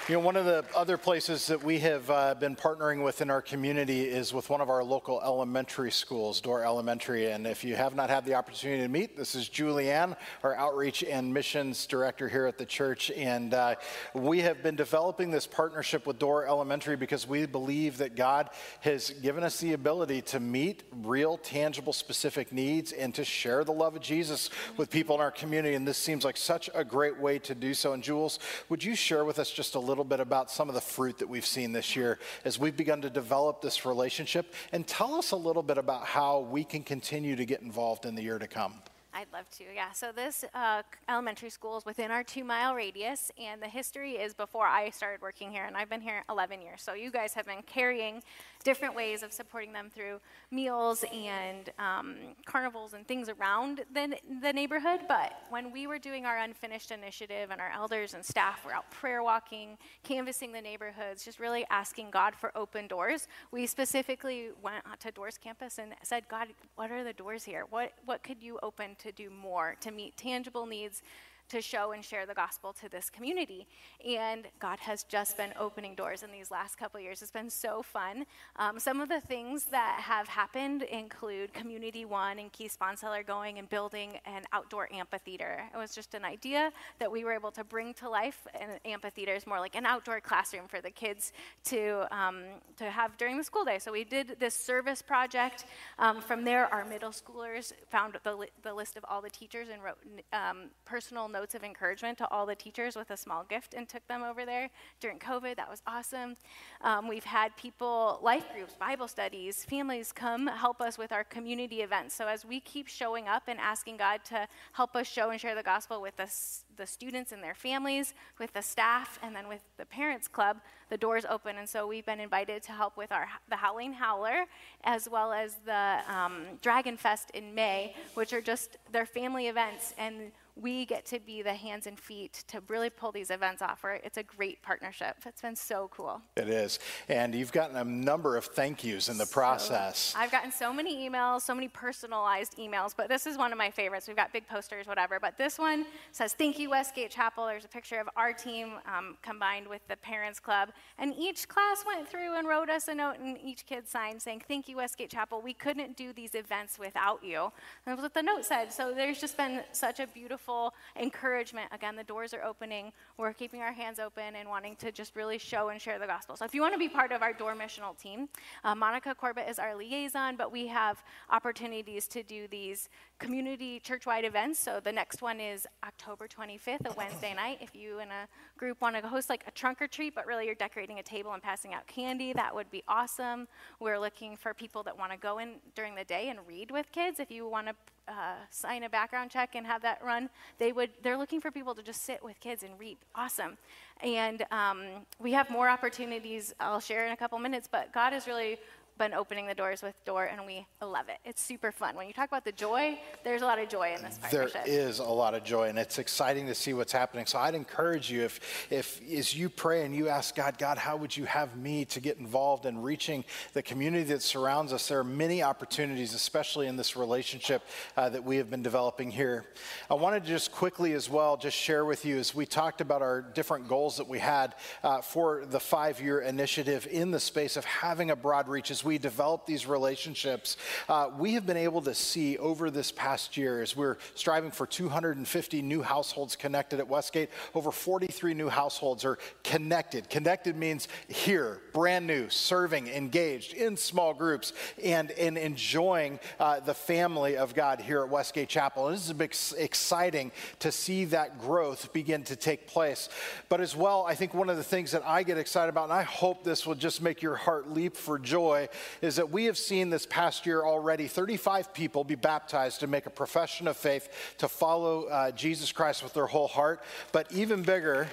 [0.07, 3.29] You know, one of the other places that we have uh, been partnering with in
[3.29, 7.29] our community is with one of our local elementary schools, Door Elementary.
[7.29, 11.03] And if you have not had the opportunity to meet, this is Julianne, our outreach
[11.03, 13.11] and missions director here at the church.
[13.11, 13.75] And uh,
[14.13, 18.49] we have been developing this partnership with Door Elementary because we believe that God
[18.79, 23.73] has given us the ability to meet real, tangible, specific needs and to share the
[23.73, 25.75] love of Jesus with people in our community.
[25.75, 27.91] And this seems like such a great way to do so.
[27.91, 28.39] And Jules,
[28.69, 31.29] would you share with us just a little bit about some of the fruit that
[31.29, 34.53] we've seen this year as we've begun to develop this relationship?
[34.71, 38.15] And tell us a little bit about how we can continue to get involved in
[38.15, 38.81] the year to come.
[39.17, 39.93] I'd love to, yeah.
[39.93, 44.67] So this uh, elementary school is within our two-mile radius, and the history is before
[44.67, 46.83] I started working here, and I've been here 11 years.
[46.83, 48.21] So you guys have been carrying
[48.63, 50.19] different ways of supporting them through
[50.51, 55.01] meals and um, carnivals and things around the, the neighborhood.
[55.07, 58.89] But when we were doing our unfinished initiative, and our elders and staff were out
[58.91, 64.83] prayer walking, canvassing the neighborhoods, just really asking God for open doors, we specifically went
[64.99, 67.65] to Doors campus and said, God, what are the doors here?
[67.69, 71.01] What what could you open to do more to meet tangible needs?
[71.49, 73.67] To show and share the gospel to this community.
[74.05, 77.21] And God has just been opening doors in these last couple years.
[77.21, 78.25] It's been so fun.
[78.57, 83.59] Um, some of the things that have happened include Community One and Keith Sponseller going
[83.59, 85.63] and building an outdoor amphitheater.
[85.73, 88.45] It was just an idea that we were able to bring to life.
[88.59, 91.31] An amphitheater is more like an outdoor classroom for the kids
[91.65, 92.43] to, um,
[92.77, 93.79] to have during the school day.
[93.79, 95.65] So we did this service project.
[95.99, 99.69] Um, from there, our middle schoolers found the, li- the list of all the teachers
[99.71, 99.97] and wrote
[100.33, 104.05] um, personal notes of encouragement to all the teachers with a small gift and took
[104.07, 104.69] them over there
[104.99, 105.55] during COVID.
[105.55, 106.37] That was awesome.
[106.81, 111.81] Um, we've had people, life groups, Bible studies, families come help us with our community
[111.81, 112.15] events.
[112.15, 115.55] So as we keep showing up and asking God to help us show and share
[115.55, 116.29] the gospel with the,
[116.75, 120.57] the students and their families, with the staff, and then with the parents club,
[120.89, 121.57] the doors open.
[121.57, 124.45] And so we've been invited to help with our the Howling Howler,
[124.83, 129.93] as well as the um, Dragon Fest in May, which are just their family events
[129.97, 130.31] and
[130.61, 133.83] we get to be the hands and feet to really pull these events off.
[133.83, 135.17] Where it's a great partnership.
[135.25, 136.21] It's been so cool.
[136.35, 136.79] It is.
[137.09, 140.13] And you've gotten a number of thank yous in the process.
[140.15, 143.71] I've gotten so many emails, so many personalized emails, but this is one of my
[143.71, 144.07] favorites.
[144.07, 145.19] We've got big posters, whatever.
[145.19, 147.45] But this one says, Thank you you, Westgate Chapel.
[147.45, 150.69] There's a picture of our team um, combined with the Parents Club.
[150.97, 154.43] And each class went through and wrote us a note, and each kid signed saying,
[154.47, 155.41] Thank you, Westgate Chapel.
[155.41, 157.43] We couldn't do these events without you.
[157.43, 157.51] And
[157.85, 158.73] that's what the note said.
[158.73, 160.46] So there's just been such a beautiful
[160.95, 161.67] encouragement.
[161.71, 162.91] Again, the doors are opening.
[163.17, 166.35] We're keeping our hands open and wanting to just really show and share the gospel.
[166.35, 168.29] So if you want to be part of our door missional team,
[168.63, 172.89] uh, Monica Corbett is our liaison, but we have opportunities to do these
[173.19, 174.59] community church-wide events.
[174.59, 177.59] So the next one is October 25th, a Wednesday night.
[177.61, 180.45] If you and a group want to host like a trunk or treat, but really
[180.45, 183.47] you're decorating a table and passing out candy, that would be awesome.
[183.79, 186.91] We're looking for people that want to go in during the day and read with
[186.91, 187.19] kids.
[187.19, 187.73] If you want to
[188.07, 190.91] uh, sign a background check and have that run, they would.
[191.03, 192.97] They're looking for people to just sit with kids and read.
[193.15, 193.57] Awesome.
[194.01, 194.83] And um,
[195.19, 196.53] we have more opportunities.
[196.59, 198.59] I'll share in a couple minutes, but God is really
[198.97, 201.17] been opening the doors with Door, and we love it.
[201.25, 201.95] It's super fun.
[201.95, 204.67] When you talk about the joy, there's a lot of joy in this There partnership.
[204.67, 207.25] is a lot of joy, and it's exciting to see what's happening.
[207.25, 208.39] So I'd encourage you, if,
[208.71, 211.99] if as you pray and you ask God, God, how would you have me to
[211.99, 214.87] get involved in reaching the community that surrounds us?
[214.87, 217.63] There are many opportunities, especially in this relationship
[217.95, 219.45] uh, that we have been developing here.
[219.89, 223.01] I wanted to just quickly as well just share with you as we talked about
[223.01, 227.65] our different goals that we had uh, for the five-year initiative in the space of
[227.65, 228.71] having a broad reach.
[228.71, 230.55] As we develop these relationships,
[230.87, 234.65] uh, we have been able to see over this past year as we're striving for
[234.65, 240.09] 250 new households connected at Westgate, over 43 new households are connected.
[240.09, 246.73] Connected means here, brand new, serving, engaged in small groups, and, and enjoying uh, the
[246.73, 248.87] family of God here at Westgate Chapel.
[248.87, 253.09] And this is ex- exciting to see that growth begin to take place.
[253.49, 255.93] But as well, I think one of the things that I get excited about, and
[255.93, 258.69] I hope this will just make your heart leap for joy,
[259.01, 263.05] is that we have seen this past year already 35 people be baptized to make
[263.05, 266.81] a profession of faith to follow uh, Jesus Christ with their whole heart.
[267.11, 268.07] But even bigger,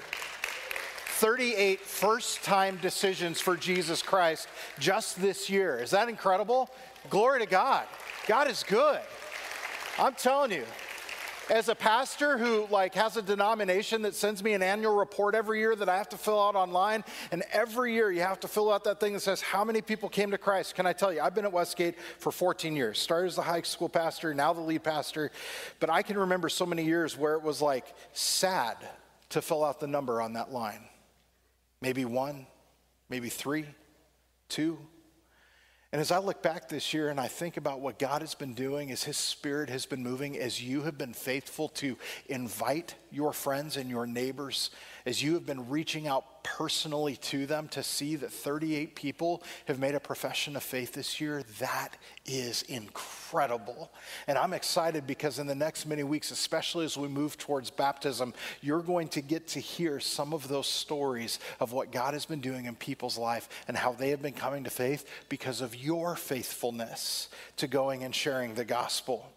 [1.19, 4.49] 38 first time decisions for Jesus Christ
[4.79, 5.79] just this year.
[5.79, 6.71] Is that incredible?
[7.09, 7.87] Glory to God.
[8.27, 9.01] God is good.
[9.99, 10.65] I'm telling you.
[11.51, 15.59] As a pastor who like has a denomination that sends me an annual report every
[15.59, 18.73] year that I have to fill out online, and every year you have to fill
[18.73, 20.75] out that thing that says how many people came to Christ.
[20.75, 22.99] Can I tell you, I've been at Westgate for 14 years.
[22.99, 25.31] Started as the high school pastor, now the lead pastor,
[25.81, 28.79] but I can remember so many years where it was like sad
[29.31, 30.85] to fill out the number on that line.
[31.83, 32.47] Maybe one,
[33.11, 33.67] maybe three,
[34.49, 34.79] two.
[35.95, 38.53] And as I look back this year and I think about what God has been
[38.53, 43.33] doing, as His Spirit has been moving, as you have been faithful to invite your
[43.33, 44.71] friends and your neighbors,
[45.07, 49.79] as you have been reaching out personally to them to see that 38 people have
[49.79, 51.97] made a profession of faith this year, that
[52.27, 53.91] is incredible.
[54.27, 58.33] And I'm excited because in the next many weeks, especially as we move towards baptism,
[58.61, 62.41] you're going to get to hear some of those stories of what God has been
[62.41, 66.17] doing in people's life and how they have been coming to faith because of your
[66.17, 69.34] faithfulness to going and sharing the gospel.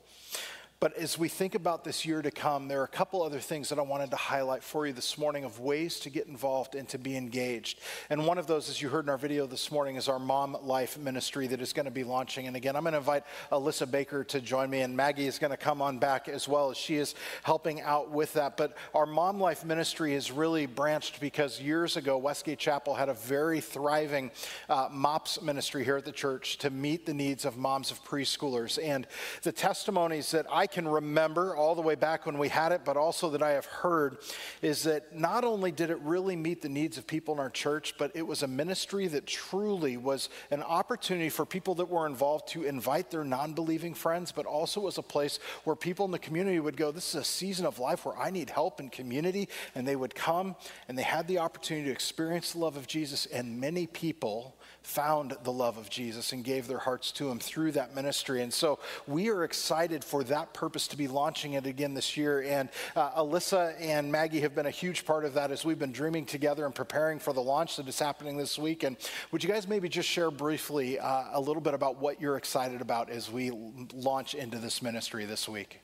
[0.80, 3.70] But as we think about this year to come, there are a couple other things
[3.70, 6.88] that I wanted to highlight for you this morning of ways to get involved and
[6.90, 7.80] to be engaged.
[8.12, 10.56] And one of those, as you heard in our video this morning, is our Mom
[10.62, 12.46] Life ministry that is going to be launching.
[12.46, 15.50] And again, I'm going to invite Alyssa Baker to join me, and Maggie is going
[15.50, 18.56] to come on back as well as she is helping out with that.
[18.56, 23.16] But our Mom Life ministry is really branched because years ago, Westgate Chapel had a
[23.16, 24.30] very thriving
[24.70, 28.78] uh, MOPS ministry here at the church to meet the needs of moms of preschoolers.
[28.80, 29.08] And
[29.42, 32.98] the testimonies that I can remember all the way back when we had it, but
[32.98, 34.18] also that I have heard,
[34.62, 37.96] is that not only did it really meet the needs of people in our church,
[37.98, 42.48] but it was a ministry that truly was an opportunity for people that were involved
[42.50, 46.20] to invite their non believing friends, but also was a place where people in the
[46.20, 49.50] community would go, This is a season of life where I need help and community.
[49.76, 50.56] And they would come
[50.88, 54.58] and they had the opportunity to experience the love of Jesus, and many people
[54.88, 58.42] found the love of Jesus and gave their hearts to him through that ministry.
[58.42, 62.42] And so we are excited for that purpose to be launching it again this year.
[62.42, 65.92] And uh, Alyssa and Maggie have been a huge part of that as we've been
[65.92, 68.84] dreaming together and preparing for the launch that is happening this week.
[68.84, 68.96] And
[69.32, 72.80] would you guys maybe just share briefly uh, a little bit about what you're excited
[72.80, 73.52] about as we
[73.94, 75.82] launch into this ministry this week?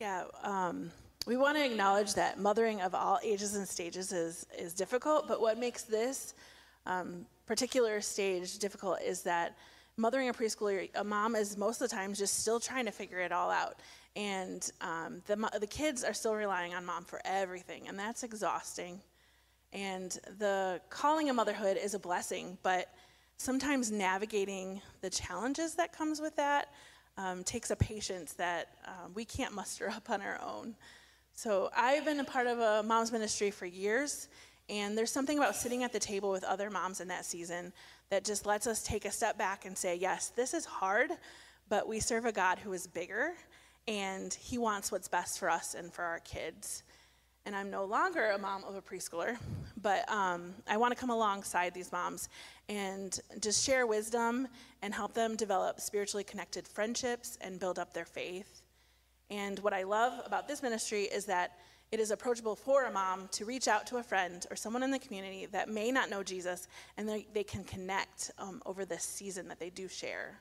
[0.00, 0.90] Yeah, um,
[1.26, 5.42] we want to acknowledge that mothering of all ages and stages is, is difficult, but
[5.42, 6.32] what makes this
[6.86, 9.56] um, particular stage difficult is that
[9.96, 13.18] mothering a preschooler, a mom is most of the time just still trying to figure
[13.18, 13.80] it all out.
[14.14, 19.00] And um, the, the kids are still relying on mom for everything, and that's exhausting.
[19.72, 22.94] And the calling of motherhood is a blessing, but
[23.36, 26.68] sometimes navigating the challenges that comes with that
[27.18, 30.76] um, takes a patience that um, we can't muster up on our own.
[31.32, 34.28] So I've been a part of a mom's ministry for years,
[34.70, 37.72] and there's something about sitting at the table with other moms in that season
[38.08, 41.10] that just lets us take a step back and say, yes, this is hard,
[41.68, 43.32] but we serve a God who is bigger,
[43.88, 46.84] and He wants what's best for us and for our kids.
[47.46, 49.36] And I'm no longer a mom of a preschooler,
[49.82, 52.28] but um, I want to come alongside these moms
[52.68, 54.46] and just share wisdom
[54.82, 58.62] and help them develop spiritually connected friendships and build up their faith.
[59.30, 61.52] And what I love about this ministry is that
[61.92, 64.90] it is approachable for a mom to reach out to a friend or someone in
[64.90, 69.02] the community that may not know Jesus, and they, they can connect um, over this
[69.02, 70.40] season that they do share.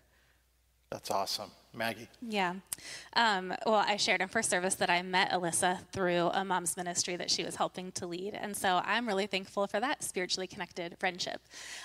[0.91, 1.51] That's awesome.
[1.71, 2.09] Maggie.
[2.21, 2.55] Yeah.
[3.15, 7.15] Um, well, I shared in first service that I met Alyssa through a mom's ministry
[7.15, 8.33] that she was helping to lead.
[8.33, 11.41] And so I'm really thankful for that spiritually connected friendship.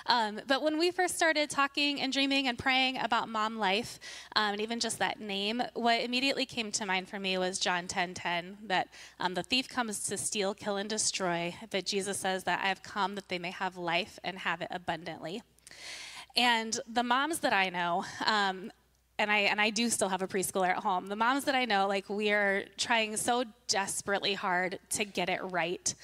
[0.07, 3.99] Um, but when we first started talking and dreaming and praying about mom life,
[4.37, 7.87] um, and even just that name, what immediately came to mind for me was John
[7.87, 8.89] 10 10, that
[9.21, 11.55] um, the thief comes to steal, kill, and destroy.
[11.71, 14.69] But Jesus says that I have come that they may have life and have it
[14.71, 15.43] abundantly.
[16.37, 18.73] And the moms that I know, um,
[19.19, 21.09] and I and I do still have a preschooler at home.
[21.09, 25.41] The moms that I know, like we are trying so desperately hard to get it
[25.43, 25.95] right,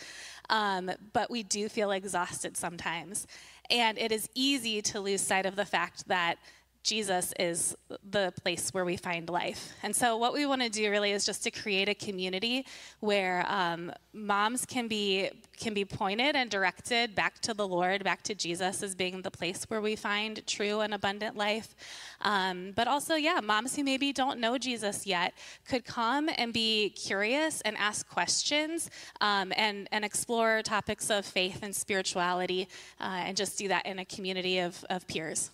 [0.49, 3.27] um, but we do feel exhausted sometimes,
[3.71, 6.39] and it is easy to lose sight of the fact that
[6.83, 7.77] Jesus is
[8.09, 9.75] the place where we find life.
[9.83, 12.65] And so, what we want to do really is just to create a community
[13.01, 18.23] where um, moms can be can be pointed and directed back to the Lord, back
[18.23, 21.75] to Jesus as being the place where we find true and abundant life.
[22.23, 25.35] Um, but also, yeah, moms who maybe don't know Jesus yet
[25.69, 31.59] could come and be curious and ask questions um, and and explore topics of faith
[31.63, 32.69] and spirituality,
[33.01, 35.51] uh, and just do that in a community of, of peers.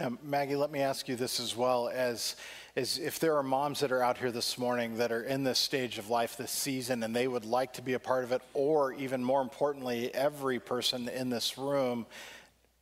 [0.00, 2.36] Now, Maggie, let me ask you this as well as,
[2.76, 5.58] as if there are moms that are out here this morning that are in this
[5.58, 8.40] stage of life this season and they would like to be a part of it,
[8.54, 12.06] or even more importantly, every person in this room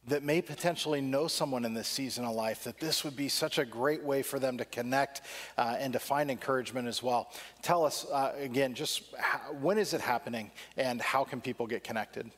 [0.09, 3.57] that may potentially know someone in this season of life, that this would be such
[3.57, 5.23] a great way for them to connect
[5.57, 7.33] uh, and to find encouragement as well.
[7.63, 11.83] Tell us uh, again, just how, when is it happening and how can people get
[11.83, 12.31] connected?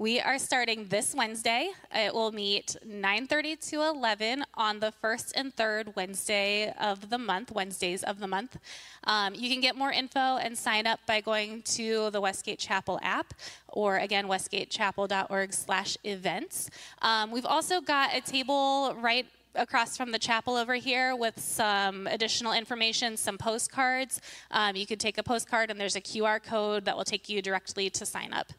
[0.00, 1.72] We are starting this Wednesday.
[1.94, 7.52] It will meet 9:30 to 11 on the first and third Wednesday of the month,
[7.52, 8.56] Wednesdays of the month.
[9.04, 12.98] Um, you can get more info and sign up by going to the Westgate Chapel
[13.02, 13.34] app,
[13.68, 16.70] or again westgatechapel.org/events.
[17.02, 22.06] Um, we've also got a table right across from the chapel over here with some
[22.06, 24.22] additional information, some postcards.
[24.50, 27.42] Um, you could take a postcard, and there's a QR code that will take you
[27.42, 28.54] directly to sign up.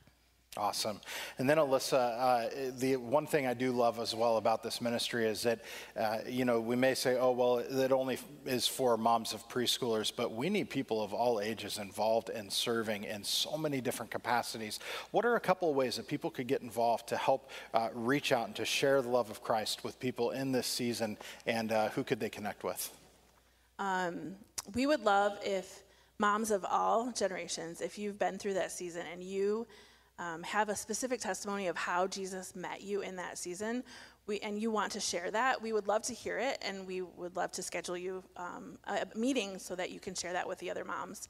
[0.58, 1.00] Awesome.
[1.38, 5.26] And then, Alyssa, uh, the one thing I do love as well about this ministry
[5.26, 5.62] is that,
[5.96, 10.12] uh, you know, we may say, oh, well, it only is for moms of preschoolers,
[10.14, 14.80] but we need people of all ages involved and serving in so many different capacities.
[15.12, 18.34] What are a couple of ways that people could get involved to help uh, reach
[18.34, 21.90] out and to share the love of Christ with people in this season, and uh,
[21.90, 22.92] who could they connect with?
[23.80, 24.36] Um,
[24.76, 25.84] we would love if
[26.20, 29.66] moms of all generations, if you've been through that season and you
[30.22, 33.84] um, have a specific testimony of how Jesus met you in that season,
[34.28, 37.02] we, and you want to share that, we would love to hear it, and we
[37.02, 40.60] would love to schedule you um, a meeting so that you can share that with
[40.60, 41.28] the other moms.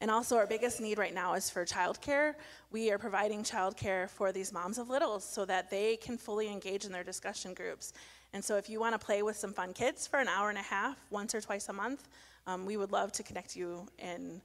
[0.00, 2.32] And also, our biggest need right now is for childcare.
[2.72, 6.86] We are providing childcare for these moms of littles so that they can fully engage
[6.86, 7.92] in their discussion groups.
[8.32, 10.56] And so, if you want to play with some fun kids for an hour and
[10.56, 12.08] a half, once or twice a month,
[12.46, 14.40] um, we would love to connect you and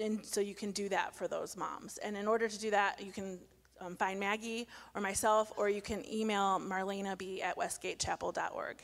[0.00, 1.98] and so you can do that for those moms.
[1.98, 3.38] And in order to do that, you can
[3.80, 8.76] um, find Maggie or myself, or you can email Marlena B at westgatechapel.org.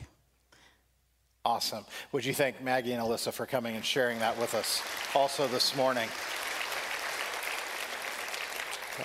[1.43, 1.85] Awesome.
[2.11, 4.81] Would you thank Maggie and Alyssa for coming and sharing that with us
[5.13, 6.09] also this morning?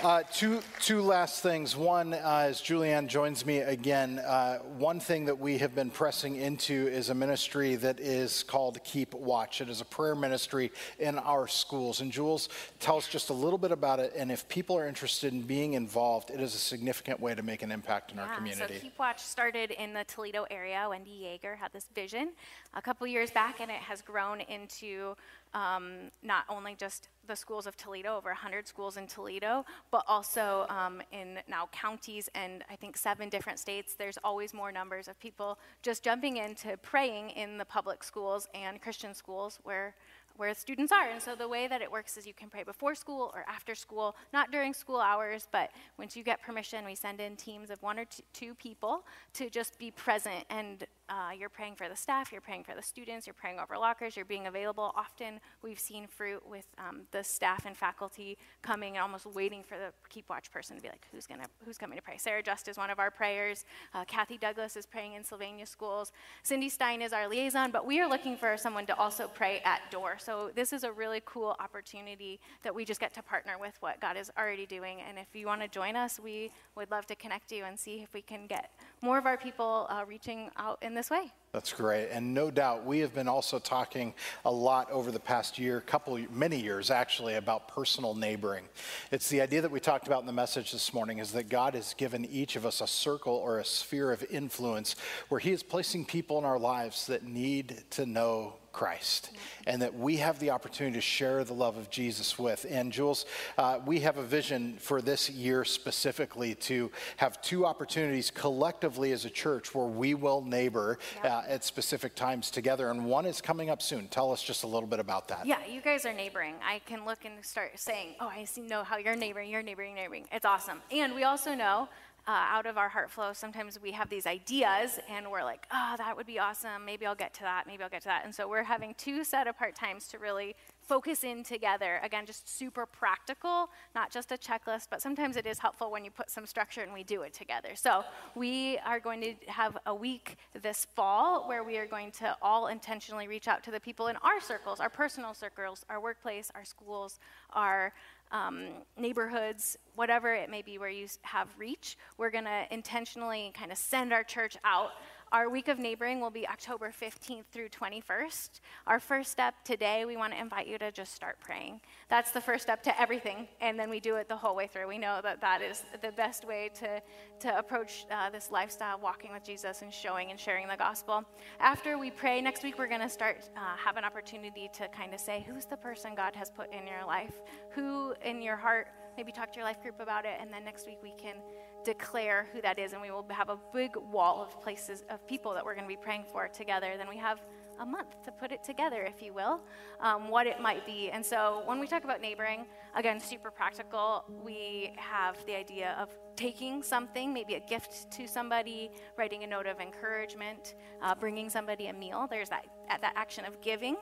[0.02, 1.76] Uh, two, two last things.
[1.76, 6.36] One, uh, as Julianne joins me again, uh, one thing that we have been pressing
[6.36, 9.60] into is a ministry that is called Keep Watch.
[9.60, 12.00] It is a prayer ministry in our schools.
[12.00, 12.48] And Jules,
[12.78, 14.12] tell us just a little bit about it.
[14.16, 17.62] And if people are interested in being involved, it is a significant way to make
[17.62, 18.74] an impact in our community.
[18.74, 20.86] So Keep Watch started in the Toledo area.
[20.88, 22.30] Wendy Yeager had this vision
[22.74, 25.16] a couple years back, and it has grown into
[25.55, 30.66] um, not only just the schools of Toledo, over 100 schools in Toledo, but also
[30.68, 33.94] um, in now counties and I think seven different states.
[33.94, 38.81] There's always more numbers of people just jumping into praying in the public schools and
[38.81, 39.94] Christian schools where
[40.40, 41.06] where students are.
[41.10, 43.74] And so the way that it works is you can pray before school or after
[43.74, 47.82] school, not during school hours, but once you get permission, we send in teams of
[47.82, 49.05] one or two, two people
[49.35, 52.82] to just be present and uh, you're praying for the staff, you're praying for the
[52.82, 54.93] students, you're praying over lockers, you're being available.
[54.97, 59.77] Often we've seen fruit with um, the staff and faculty coming and almost waiting for
[59.77, 62.16] the Keep Watch person to be like, who's gonna, who's coming to pray?
[62.16, 63.65] Sarah Just is one of our prayers.
[63.93, 66.12] Uh, Kathy Douglas is praying in Sylvania schools.
[66.45, 69.81] Cindy Stein is our liaison, but we are looking for someone to also pray at
[69.91, 70.16] door.
[70.19, 74.01] So this is a really cool opportunity that we just get to partner with what
[74.01, 74.99] God is already doing.
[75.09, 78.01] And if you want to join us, we would love to connect you and see
[78.01, 78.70] if we can get
[79.03, 81.32] more of our people uh, reaching out in this way.
[81.52, 82.10] That's great.
[82.10, 84.12] And no doubt, we have been also talking
[84.44, 88.66] a lot over the past year, couple, many years actually, about personal neighboring.
[89.10, 91.72] It's the idea that we talked about in the message this morning is that God
[91.72, 94.94] has given each of us a circle or a sphere of influence
[95.31, 99.30] where He is placing people in our lives that need to know Christ
[99.66, 102.66] and that we have the opportunity to share the love of Jesus with.
[102.68, 103.26] And Jules,
[103.59, 109.24] uh, we have a vision for this year specifically to have two opportunities collectively as
[109.24, 112.90] a church where we will neighbor uh, at specific times together.
[112.90, 114.09] And one is coming up soon.
[114.09, 115.47] Tell us just a little bit about that.
[115.47, 116.55] Yeah, you guys are neighboring.
[116.66, 119.94] I can look and start saying, oh, I see, know how you're neighboring, you're neighboring,
[119.94, 120.26] neighboring.
[120.32, 120.78] It's awesome.
[120.90, 121.88] And we also know
[122.31, 125.94] uh, out of our heart flow, sometimes we have these ideas and we're like, oh,
[125.98, 126.85] that would be awesome.
[126.85, 127.66] Maybe I'll get to that.
[127.66, 128.24] Maybe I'll get to that.
[128.24, 131.98] And so we're having two set apart times to really focus in together.
[132.05, 136.11] Again, just super practical, not just a checklist, but sometimes it is helpful when you
[136.12, 137.70] put some structure and we do it together.
[137.74, 138.05] So
[138.36, 142.69] we are going to have a week this fall where we are going to all
[142.69, 146.65] intentionally reach out to the people in our circles, our personal circles, our workplace, our
[146.65, 147.19] schools,
[147.55, 147.93] our
[148.32, 153.73] um, neighborhoods, whatever it may be where you have reach, we're going to intentionally kind
[153.73, 154.90] of send our church out.
[155.32, 158.61] Our week of neighboring will be October 15th through 21st.
[158.89, 161.81] Our first step today, we want to invite you to just start praying.
[162.09, 164.89] That's the first step to everything, and then we do it the whole way through.
[164.89, 167.01] We know that that is the best way to,
[167.47, 171.23] to approach uh, this lifestyle, walking with Jesus and showing and sharing the gospel.
[171.61, 175.15] After we pray, next week we're going to start, uh, have an opportunity to kind
[175.15, 177.35] of say, who's the person God has put in your life?
[177.77, 180.86] Who in your heart, maybe talk to your life group about it, and then next
[180.86, 181.36] week we can
[181.85, 185.55] declare who that is, and we will have a big wall of places of people
[185.55, 186.94] that we're going to be praying for together.
[186.97, 187.40] Then we have
[187.81, 189.61] a month to put it together, if you will,
[190.01, 191.11] um, what it might be.
[191.11, 196.11] And so when we talk about neighboring, again, super practical, we have the idea of
[196.36, 201.86] taking something, maybe a gift to somebody, writing a note of encouragement, uh, bringing somebody
[201.86, 202.27] a meal.
[202.31, 203.97] There's that, that action of giving.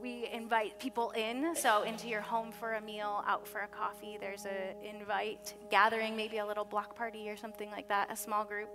[0.00, 4.18] We invite people in, so into your home for a meal, out for a coffee.
[4.20, 8.44] There's a invite gathering, maybe a little block party or something like that, a small
[8.44, 8.68] group.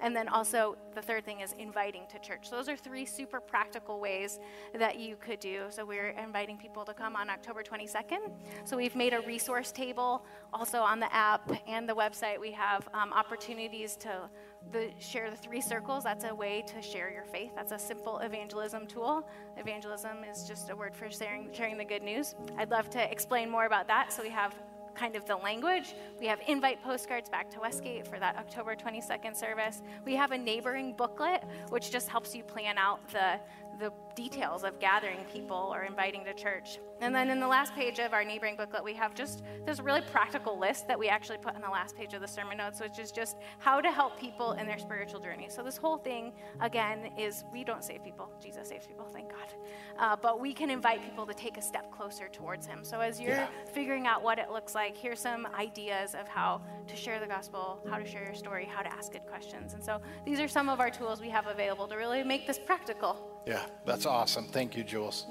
[0.00, 2.48] And then also the third thing is inviting to church.
[2.48, 4.40] So those are three super practical ways
[4.74, 5.64] that you could do.
[5.70, 8.32] So we're inviting people to come on October 22nd.
[8.64, 12.40] So we've made a resource table also on the app and the website.
[12.40, 14.28] We have um, opportunities to
[14.70, 16.04] the, share the three circles.
[16.04, 17.52] That's a way to share your faith.
[17.54, 19.26] That's a simple evangelism tool.
[19.56, 22.34] Evangelism is just a word for sharing, sharing the good news.
[22.56, 24.12] I'd love to explain more about that.
[24.12, 24.54] So we have
[24.94, 25.94] kind of the language.
[26.20, 29.82] We have invite postcards back to Westgate for that October 22nd service.
[30.04, 33.40] We have a neighboring booklet, which just helps you plan out the,
[33.78, 36.78] the details of gathering people or inviting to church.
[37.00, 40.02] And then in the last page of our neighboring booklet, we have just this really
[40.02, 42.98] practical list that we actually put on the last page of the sermon notes, which
[42.98, 45.48] is just how to help people in their spiritual journey.
[45.48, 48.30] So this whole thing, again, is we don't save people.
[48.40, 49.54] Jesus saves people, thank God.
[49.98, 52.84] Uh, but we can invite people to take a step closer towards Him.
[52.84, 53.48] So as you're Yeah.
[53.72, 57.84] figuring out what it looks like, here's some ideas of how to share the gospel,
[57.90, 59.72] how to share your story, how to ask good questions.
[59.72, 62.58] And so these are some of our tools we have available to really make this
[62.58, 63.31] practical.
[63.46, 64.46] Yeah, that's awesome.
[64.46, 65.26] Thank you, Jules.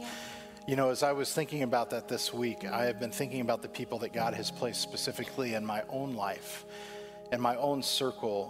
[0.67, 3.61] You know, as I was thinking about that this week, I have been thinking about
[3.61, 6.65] the people that God has placed specifically in my own life,
[7.31, 8.47] in my own circle,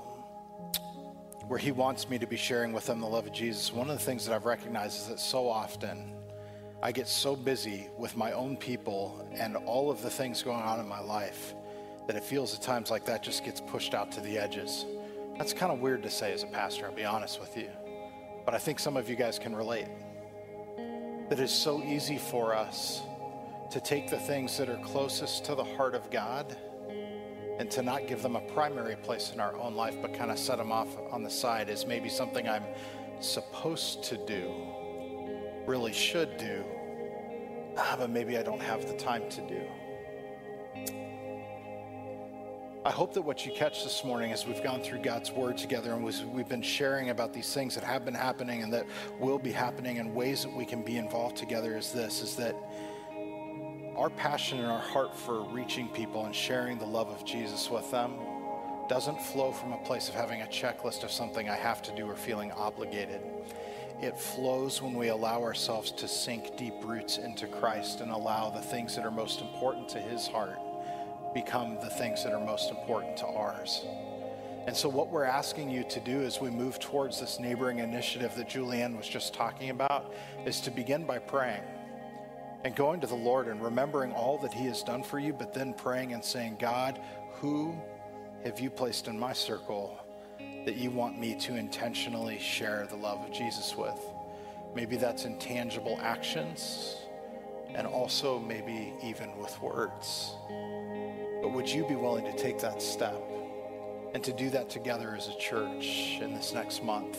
[1.48, 3.72] where He wants me to be sharing with them the love of Jesus.
[3.72, 6.14] One of the things that I've recognized is that so often
[6.84, 10.80] I get so busy with my own people and all of the things going on
[10.80, 11.54] in my life
[12.08, 14.86] that it feels at times like that just gets pushed out to the edges.
[15.38, 17.70] That's kind of weird to say as a pastor, I'll be honest with you.
[18.46, 19.88] But I think some of you guys can relate
[21.30, 23.02] that it's so easy for us
[23.72, 26.58] to take the things that are closest to the heart of God
[27.58, 30.40] and to not give them a primary place in our own life, but kind of
[30.40, 32.66] set them off on the side as maybe something I'm
[33.20, 34.52] supposed to do,
[35.68, 36.64] really should do,
[37.78, 39.62] ah, but maybe I don't have the time to do.
[42.84, 45.94] I hope that what you catch this morning as we've gone through God's Word together
[45.94, 48.88] and we've been sharing about these things that have been happening and that
[49.20, 52.56] will be happening and ways that we can be involved together is this, is that
[53.96, 57.90] our passion and our heart for reaching people and sharing the love of Jesus with
[57.92, 58.16] them
[58.90, 62.10] doesn't flow from a place of having a checklist of something I have to do
[62.10, 63.22] or feeling obligated.
[64.02, 68.60] It flows when we allow ourselves to sink deep roots into Christ and allow the
[68.60, 70.58] things that are most important to his heart
[71.34, 73.86] become the things that are most important to ours.
[74.68, 78.36] And so, what we're asking you to do as we move towards this neighboring initiative
[78.36, 80.14] that Julianne was just talking about
[80.46, 81.64] is to begin by praying
[82.64, 85.54] and going to the Lord and remembering all that He has done for you, but
[85.54, 87.00] then praying and saying, God,
[87.34, 87.76] who
[88.44, 89.98] have you placed in my circle
[90.66, 94.00] that you want me to intentionally share the love of Jesus with?
[94.76, 96.98] Maybe that's in tangible actions
[97.74, 100.36] and also maybe even with words.
[101.42, 103.22] But would you be willing to take that step
[104.14, 107.18] and to do that together as a church in this next month?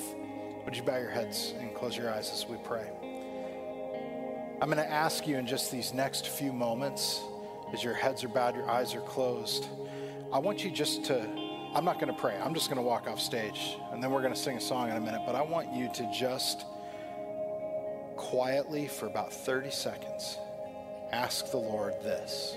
[0.65, 2.89] Would you bow your heads and close your eyes as we pray?
[4.61, 7.20] I'm going to ask you in just these next few moments,
[7.73, 9.66] as your heads are bowed, your eyes are closed,
[10.32, 11.20] I want you just to,
[11.74, 12.39] I'm not going to pray.
[12.43, 14.89] I'm just going to walk off stage and then we're going to sing a song
[14.89, 15.23] in a minute.
[15.27, 16.65] But I want you to just
[18.16, 20.39] quietly, for about 30 seconds,
[21.12, 22.57] ask the Lord this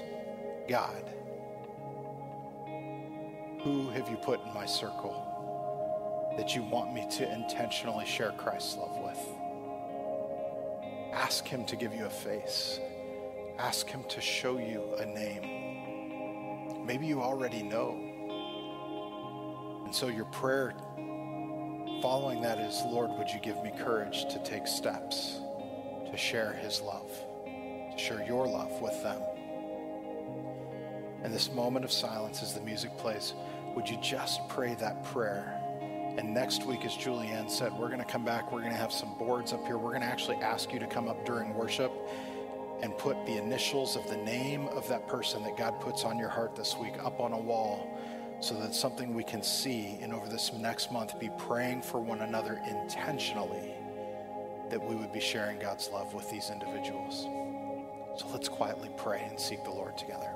[0.69, 1.03] God,
[3.65, 8.77] who have you put in my circle that you want me to intentionally share Christ's
[8.77, 9.17] love with?
[11.11, 12.79] Ask Him to give you a face.
[13.57, 16.85] Ask Him to show you a name.
[16.85, 17.97] Maybe you already know.
[19.83, 20.75] And so your prayer
[22.03, 25.39] following that is Lord, would you give me courage to take steps
[26.11, 27.09] to share His love,
[27.47, 29.23] to share your love with them?
[31.23, 33.33] In this moment of silence, as the music plays,
[33.75, 35.61] would you just pray that prayer?
[36.17, 38.51] And next week, as Julianne said, we're going to come back.
[38.51, 39.77] We're going to have some boards up here.
[39.77, 41.91] We're going to actually ask you to come up during worship
[42.81, 46.29] and put the initials of the name of that person that God puts on your
[46.29, 47.99] heart this week up on a wall
[48.39, 52.21] so that something we can see and over this next month be praying for one
[52.21, 53.73] another intentionally
[54.69, 57.27] that we would be sharing God's love with these individuals.
[58.17, 60.31] So let's quietly pray and seek the Lord together.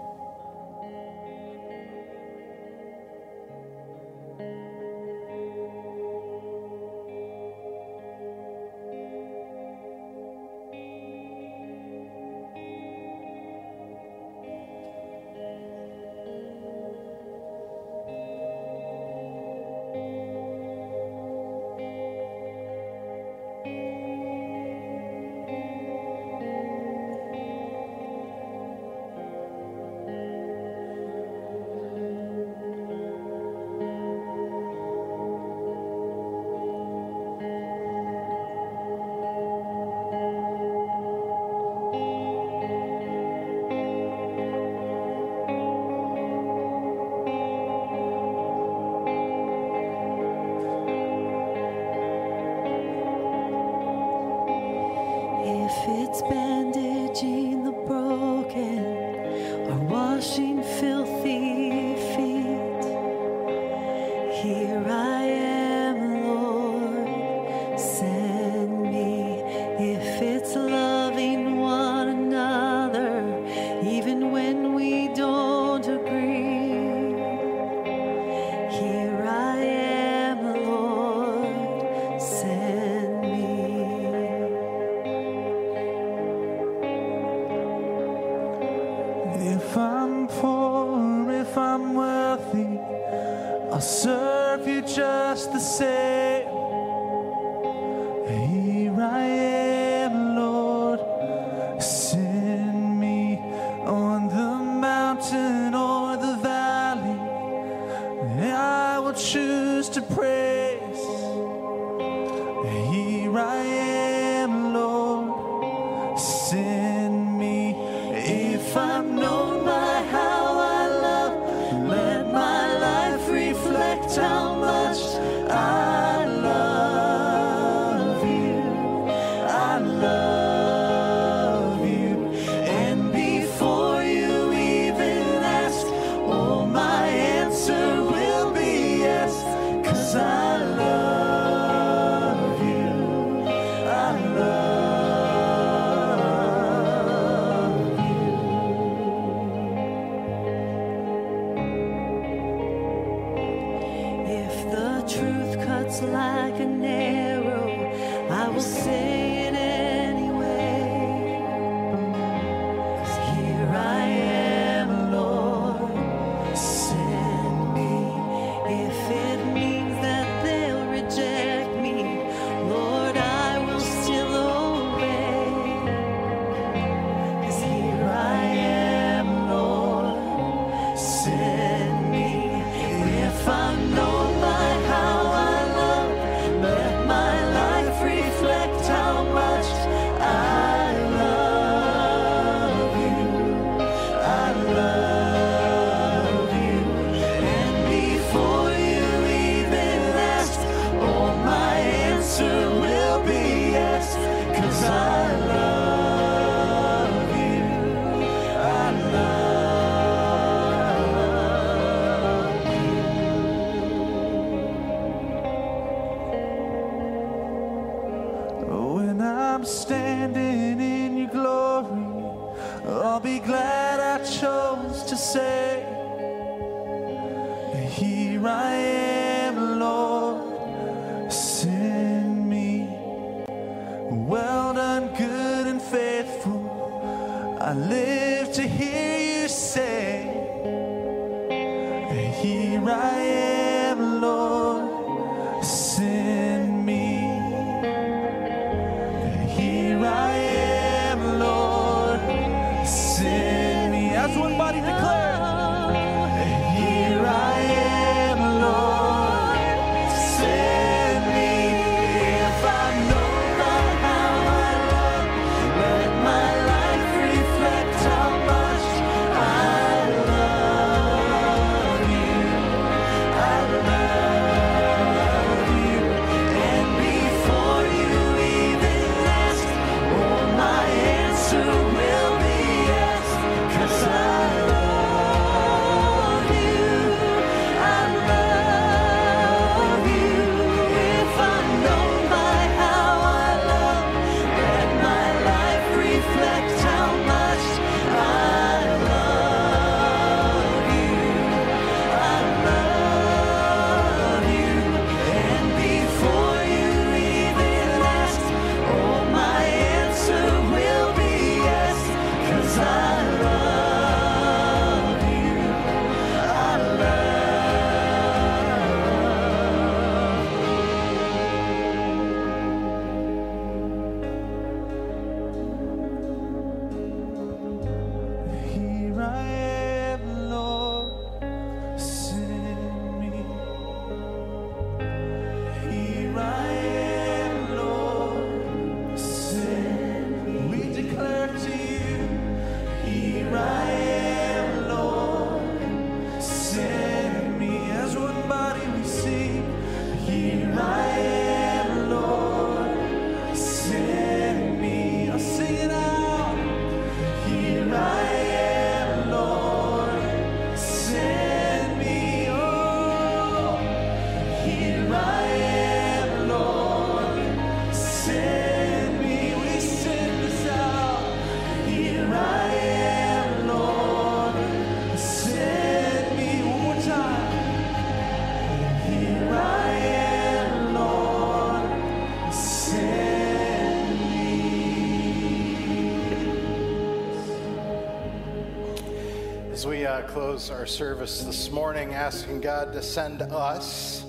[390.29, 394.25] Close our service this morning, asking God to send us,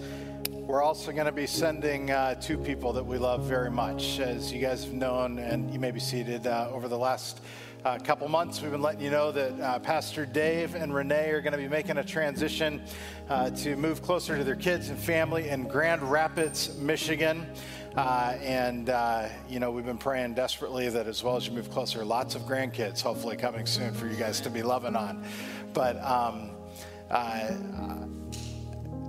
[0.50, 4.18] we're also going to be sending uh, two people that we love very much.
[4.18, 7.40] As you guys have known, and you may be seated uh, over the last
[7.84, 11.42] uh, couple months, we've been letting you know that uh, Pastor Dave and Renee are
[11.42, 12.80] going to be making a transition
[13.28, 17.46] uh, to move closer to their kids and family in Grand Rapids, Michigan.
[17.96, 21.68] Uh, and, uh, you know, we've been praying desperately that as well as you move
[21.70, 25.24] closer, lots of grandkids hopefully coming soon for you guys to be loving on.
[25.72, 26.50] But um,
[27.10, 27.50] uh,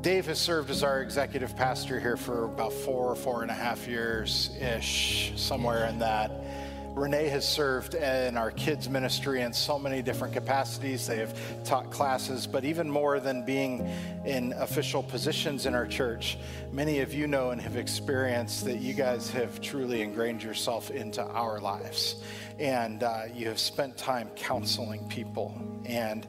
[0.02, 3.88] Dave has served as our executive pastor here for about four, four and a half
[3.88, 6.32] years ish, somewhere in that.
[6.96, 11.08] Renee has served in our kids' ministry in so many different capacities.
[11.08, 13.90] They have taught classes, but even more than being
[14.26, 16.38] in official positions in our church,
[16.74, 21.24] many of you know and have experienced that you guys have truly ingrained yourself into
[21.24, 22.22] our lives.
[22.62, 26.28] And uh, you have spent time counseling people and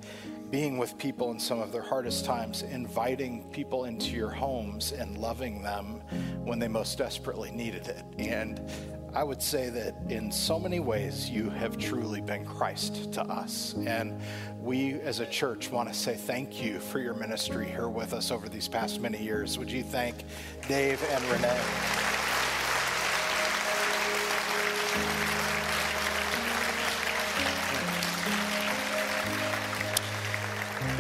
[0.49, 5.19] being with people in some of their hardest times, inviting people into your homes and
[5.19, 6.01] loving them
[6.43, 8.03] when they most desperately needed it.
[8.19, 8.67] And
[9.15, 13.75] I would say that in so many ways, you have truly been Christ to us.
[13.87, 14.19] And
[14.59, 18.31] we as a church want to say thank you for your ministry here with us
[18.31, 19.59] over these past many years.
[19.59, 20.25] Would you thank
[20.67, 22.03] Dave and Renee?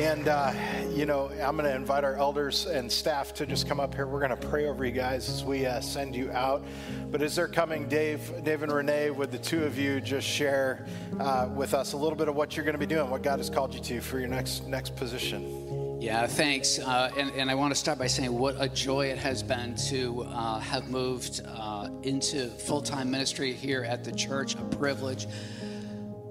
[0.02, 0.52] And, uh,
[0.90, 4.08] you know, I'm going to invite our elders and staff to just come up here.
[4.08, 6.64] We're going to pray over you guys as we uh, send you out.
[7.12, 10.88] But as they're coming, Dave, Dave and Renee, would the two of you just share
[11.20, 13.38] uh, with us a little bit of what you're going to be doing, what God
[13.38, 16.00] has called you to for your next next position?
[16.00, 16.80] Yeah, thanks.
[16.80, 19.76] Uh, and, and I want to start by saying what a joy it has been
[19.86, 25.28] to uh, have moved uh, into full time ministry here at the church, a privilege.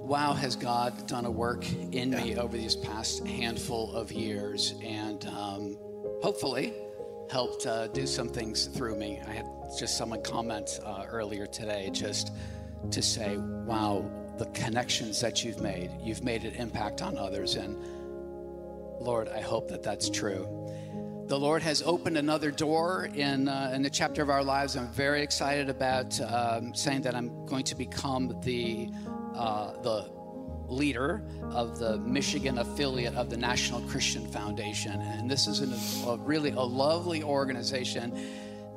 [0.01, 4.73] Wow, has God done a work in me over these past handful of years.
[4.83, 5.77] And um,
[6.21, 6.73] hopefully,
[7.29, 9.21] helped uh, do some things through me.
[9.25, 9.45] I had
[9.79, 12.33] just someone comment uh, earlier today just
[12.89, 14.03] to say, wow,
[14.37, 17.55] the connections that you've made, you've made an impact on others.
[17.55, 17.77] And
[18.99, 20.47] Lord, I hope that that's true.
[21.27, 24.75] The Lord has opened another door in, uh, in the chapter of our lives.
[24.75, 28.89] I'm very excited about um, saying that I'm going to become the,
[29.35, 30.11] uh, the
[30.67, 34.99] leader of the Michigan affiliate of the National Christian Foundation.
[35.01, 35.73] And this is an,
[36.07, 38.17] a really a lovely organization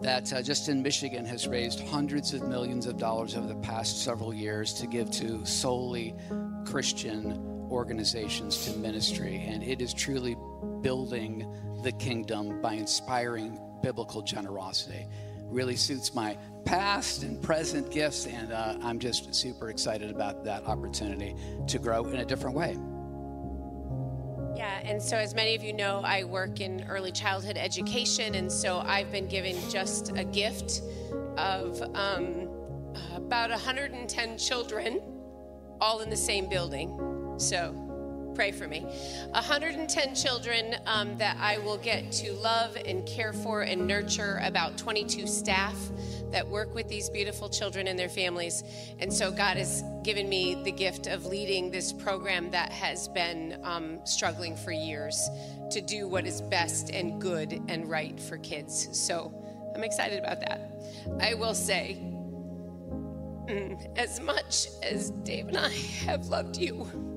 [0.00, 4.02] that uh, just in Michigan has raised hundreds of millions of dollars over the past
[4.02, 6.14] several years to give to solely
[6.64, 9.44] Christian organizations to ministry.
[9.46, 10.36] And it is truly
[10.80, 11.46] building
[11.82, 15.06] the kingdom by inspiring biblical generosity.
[15.54, 20.66] Really suits my past and present gifts, and uh, I'm just super excited about that
[20.66, 21.36] opportunity
[21.68, 22.76] to grow in a different way.
[24.56, 28.50] Yeah, and so as many of you know, I work in early childhood education, and
[28.50, 30.82] so I've been given just a gift
[31.36, 32.48] of um,
[33.14, 35.02] about 110 children,
[35.80, 37.34] all in the same building.
[37.36, 37.70] So
[38.34, 38.80] pray for me.
[39.30, 44.76] 110 children um, that I will get to love and care for and nurture, about
[44.76, 45.76] 22 staff
[46.30, 48.64] that work with these beautiful children and their families.
[48.98, 53.60] And so God has given me the gift of leading this program that has been
[53.62, 55.28] um, struggling for years
[55.70, 58.88] to do what is best and good and right for kids.
[58.98, 59.32] So
[59.74, 60.70] I'm excited about that.
[61.20, 61.98] I will say,
[63.48, 65.70] mm, as much as Dave and I
[66.06, 67.13] have loved you,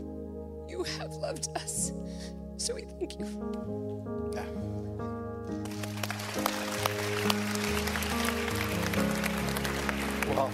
[0.78, 1.92] you have loved us.
[2.58, 3.26] So we thank you.
[10.28, 10.52] Well,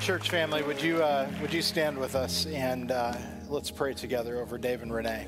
[0.00, 3.14] church family, would you uh, would you stand with us and uh,
[3.48, 5.26] let's pray together over Dave and Renee.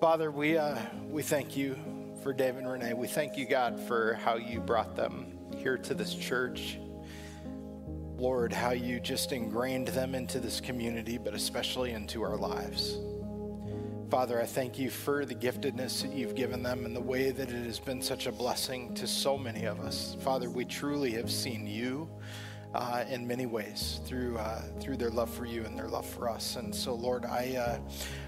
[0.00, 0.78] Father, we uh,
[1.08, 1.76] we thank you
[2.22, 2.94] for Dave and Renee.
[2.94, 6.78] We thank you, God, for how you brought them here to this church.
[8.16, 12.98] Lord, how you just ingrained them into this community, but especially into our lives.
[14.10, 17.50] Father, I thank you for the giftedness that you've given them and the way that
[17.50, 20.16] it has been such a blessing to so many of us.
[20.20, 22.08] Father, we truly have seen you
[22.74, 26.28] uh, in many ways through uh, through their love for you and their love for
[26.28, 26.56] us.
[26.56, 27.78] And so, Lord, I uh,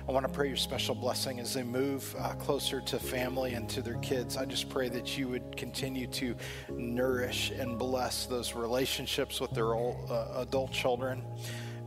[0.09, 3.69] I want to pray your special blessing as they move uh, closer to family and
[3.71, 4.37] to their kids.
[4.37, 6.37] I just pray that you would continue to
[6.71, 11.25] nourish and bless those relationships with their old, uh, adult children.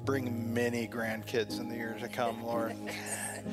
[0.03, 2.75] Bring many grandkids in the years to come, Lord.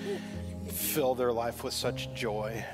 [0.69, 2.65] Fill their life with such joy.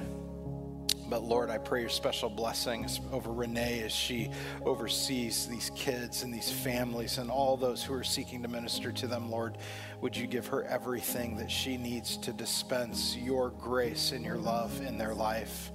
[1.12, 4.30] But Lord, I pray your special blessings over Renee as she
[4.64, 9.06] oversees these kids and these families and all those who are seeking to minister to
[9.06, 9.30] them.
[9.30, 9.58] Lord,
[10.00, 14.80] would you give her everything that she needs to dispense your grace and your love
[14.80, 15.70] in their life,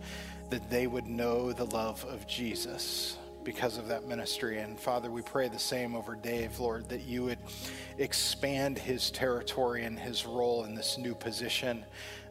[0.50, 4.60] that they would know the love of Jesus because of that ministry.
[4.60, 7.40] And Father, we pray the same over Dave, Lord, that you would
[8.00, 11.86] expand his territory and his role in this new position.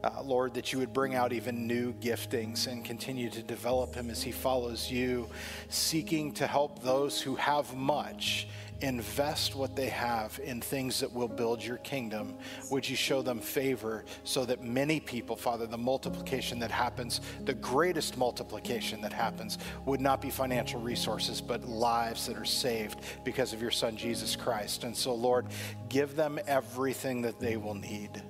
[0.06, 4.08] Uh, Lord, that you would bring out even new giftings and continue to develop him
[4.08, 5.28] as he follows you,
[5.68, 8.46] seeking to help those who have much
[8.82, 12.36] invest what they have in things that will build your kingdom.
[12.70, 17.54] Would you show them favor so that many people, Father, the multiplication that happens, the
[17.54, 23.52] greatest multiplication that happens, would not be financial resources, but lives that are saved because
[23.52, 24.84] of your Son, Jesus Christ.
[24.84, 25.46] And so, Lord,
[25.88, 28.22] give them everything that they will need.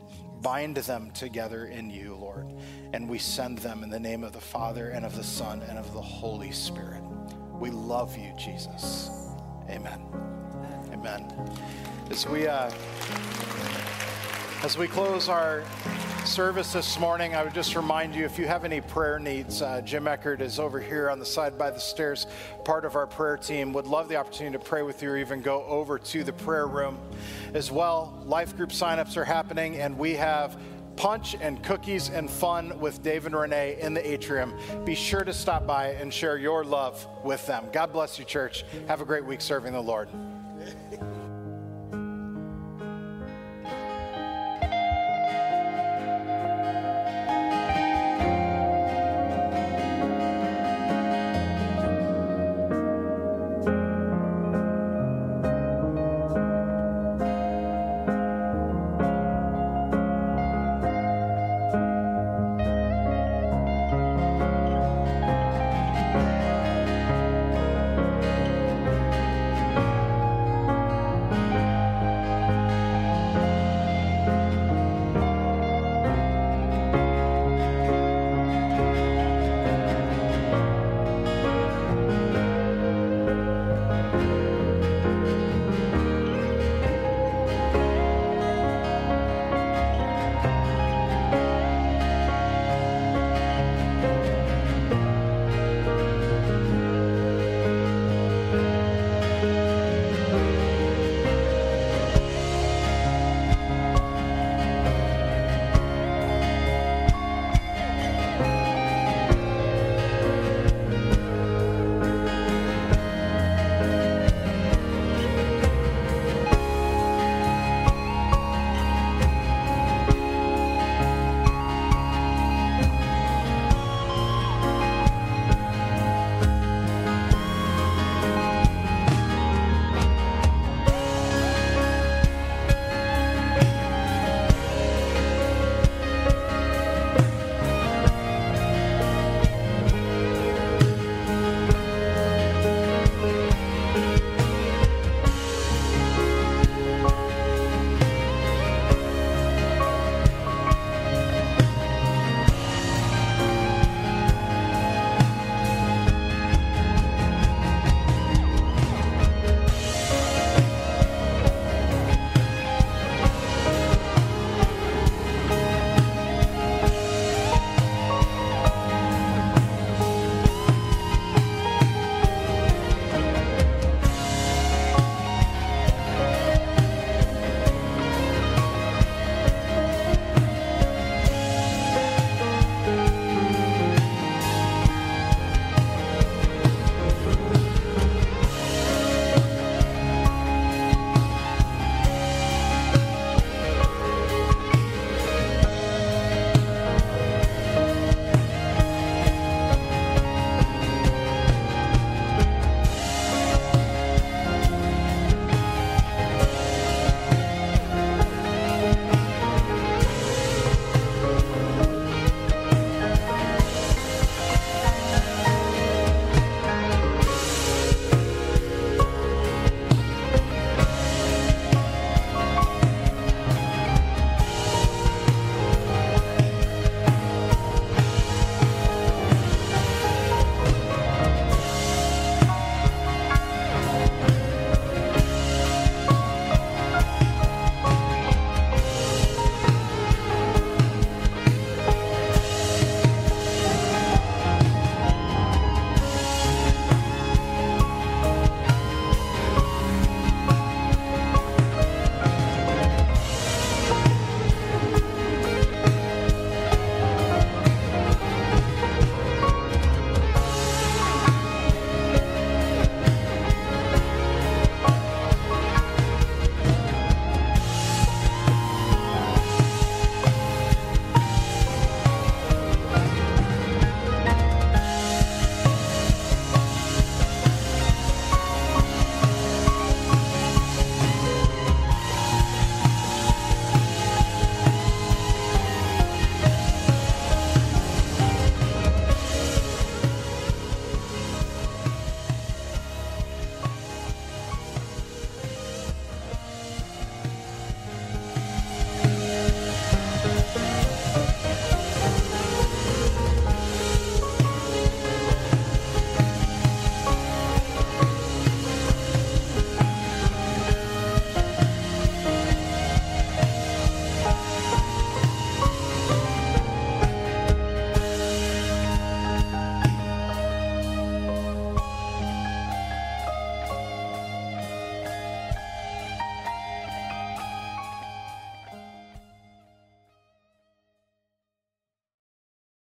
[0.43, 2.53] Bind them together in you, Lord.
[2.93, 5.79] And we send them in the name of the Father and of the Son and
[5.79, 7.03] of the Holy Spirit.
[7.53, 9.11] We love you, Jesus.
[9.69, 10.01] Amen.
[10.93, 11.33] Amen.
[12.11, 12.71] As we uh,
[14.63, 15.63] as we close our
[16.25, 19.81] service this morning, I would just remind you if you have any prayer needs, uh,
[19.83, 22.27] Jim Eckert is over here on the side by the stairs,
[22.65, 23.73] part of our prayer team.
[23.73, 26.67] Would love the opportunity to pray with you or even go over to the prayer
[26.67, 26.99] room
[27.55, 28.21] as well.
[28.27, 30.59] Life group signups are happening, and we have
[30.97, 34.55] punch and cookies and fun with Dave and Renee in the atrium.
[34.85, 37.67] Be sure to stop by and share your love with them.
[37.73, 38.65] God bless you, church.
[38.89, 40.09] Have a great week serving the Lord.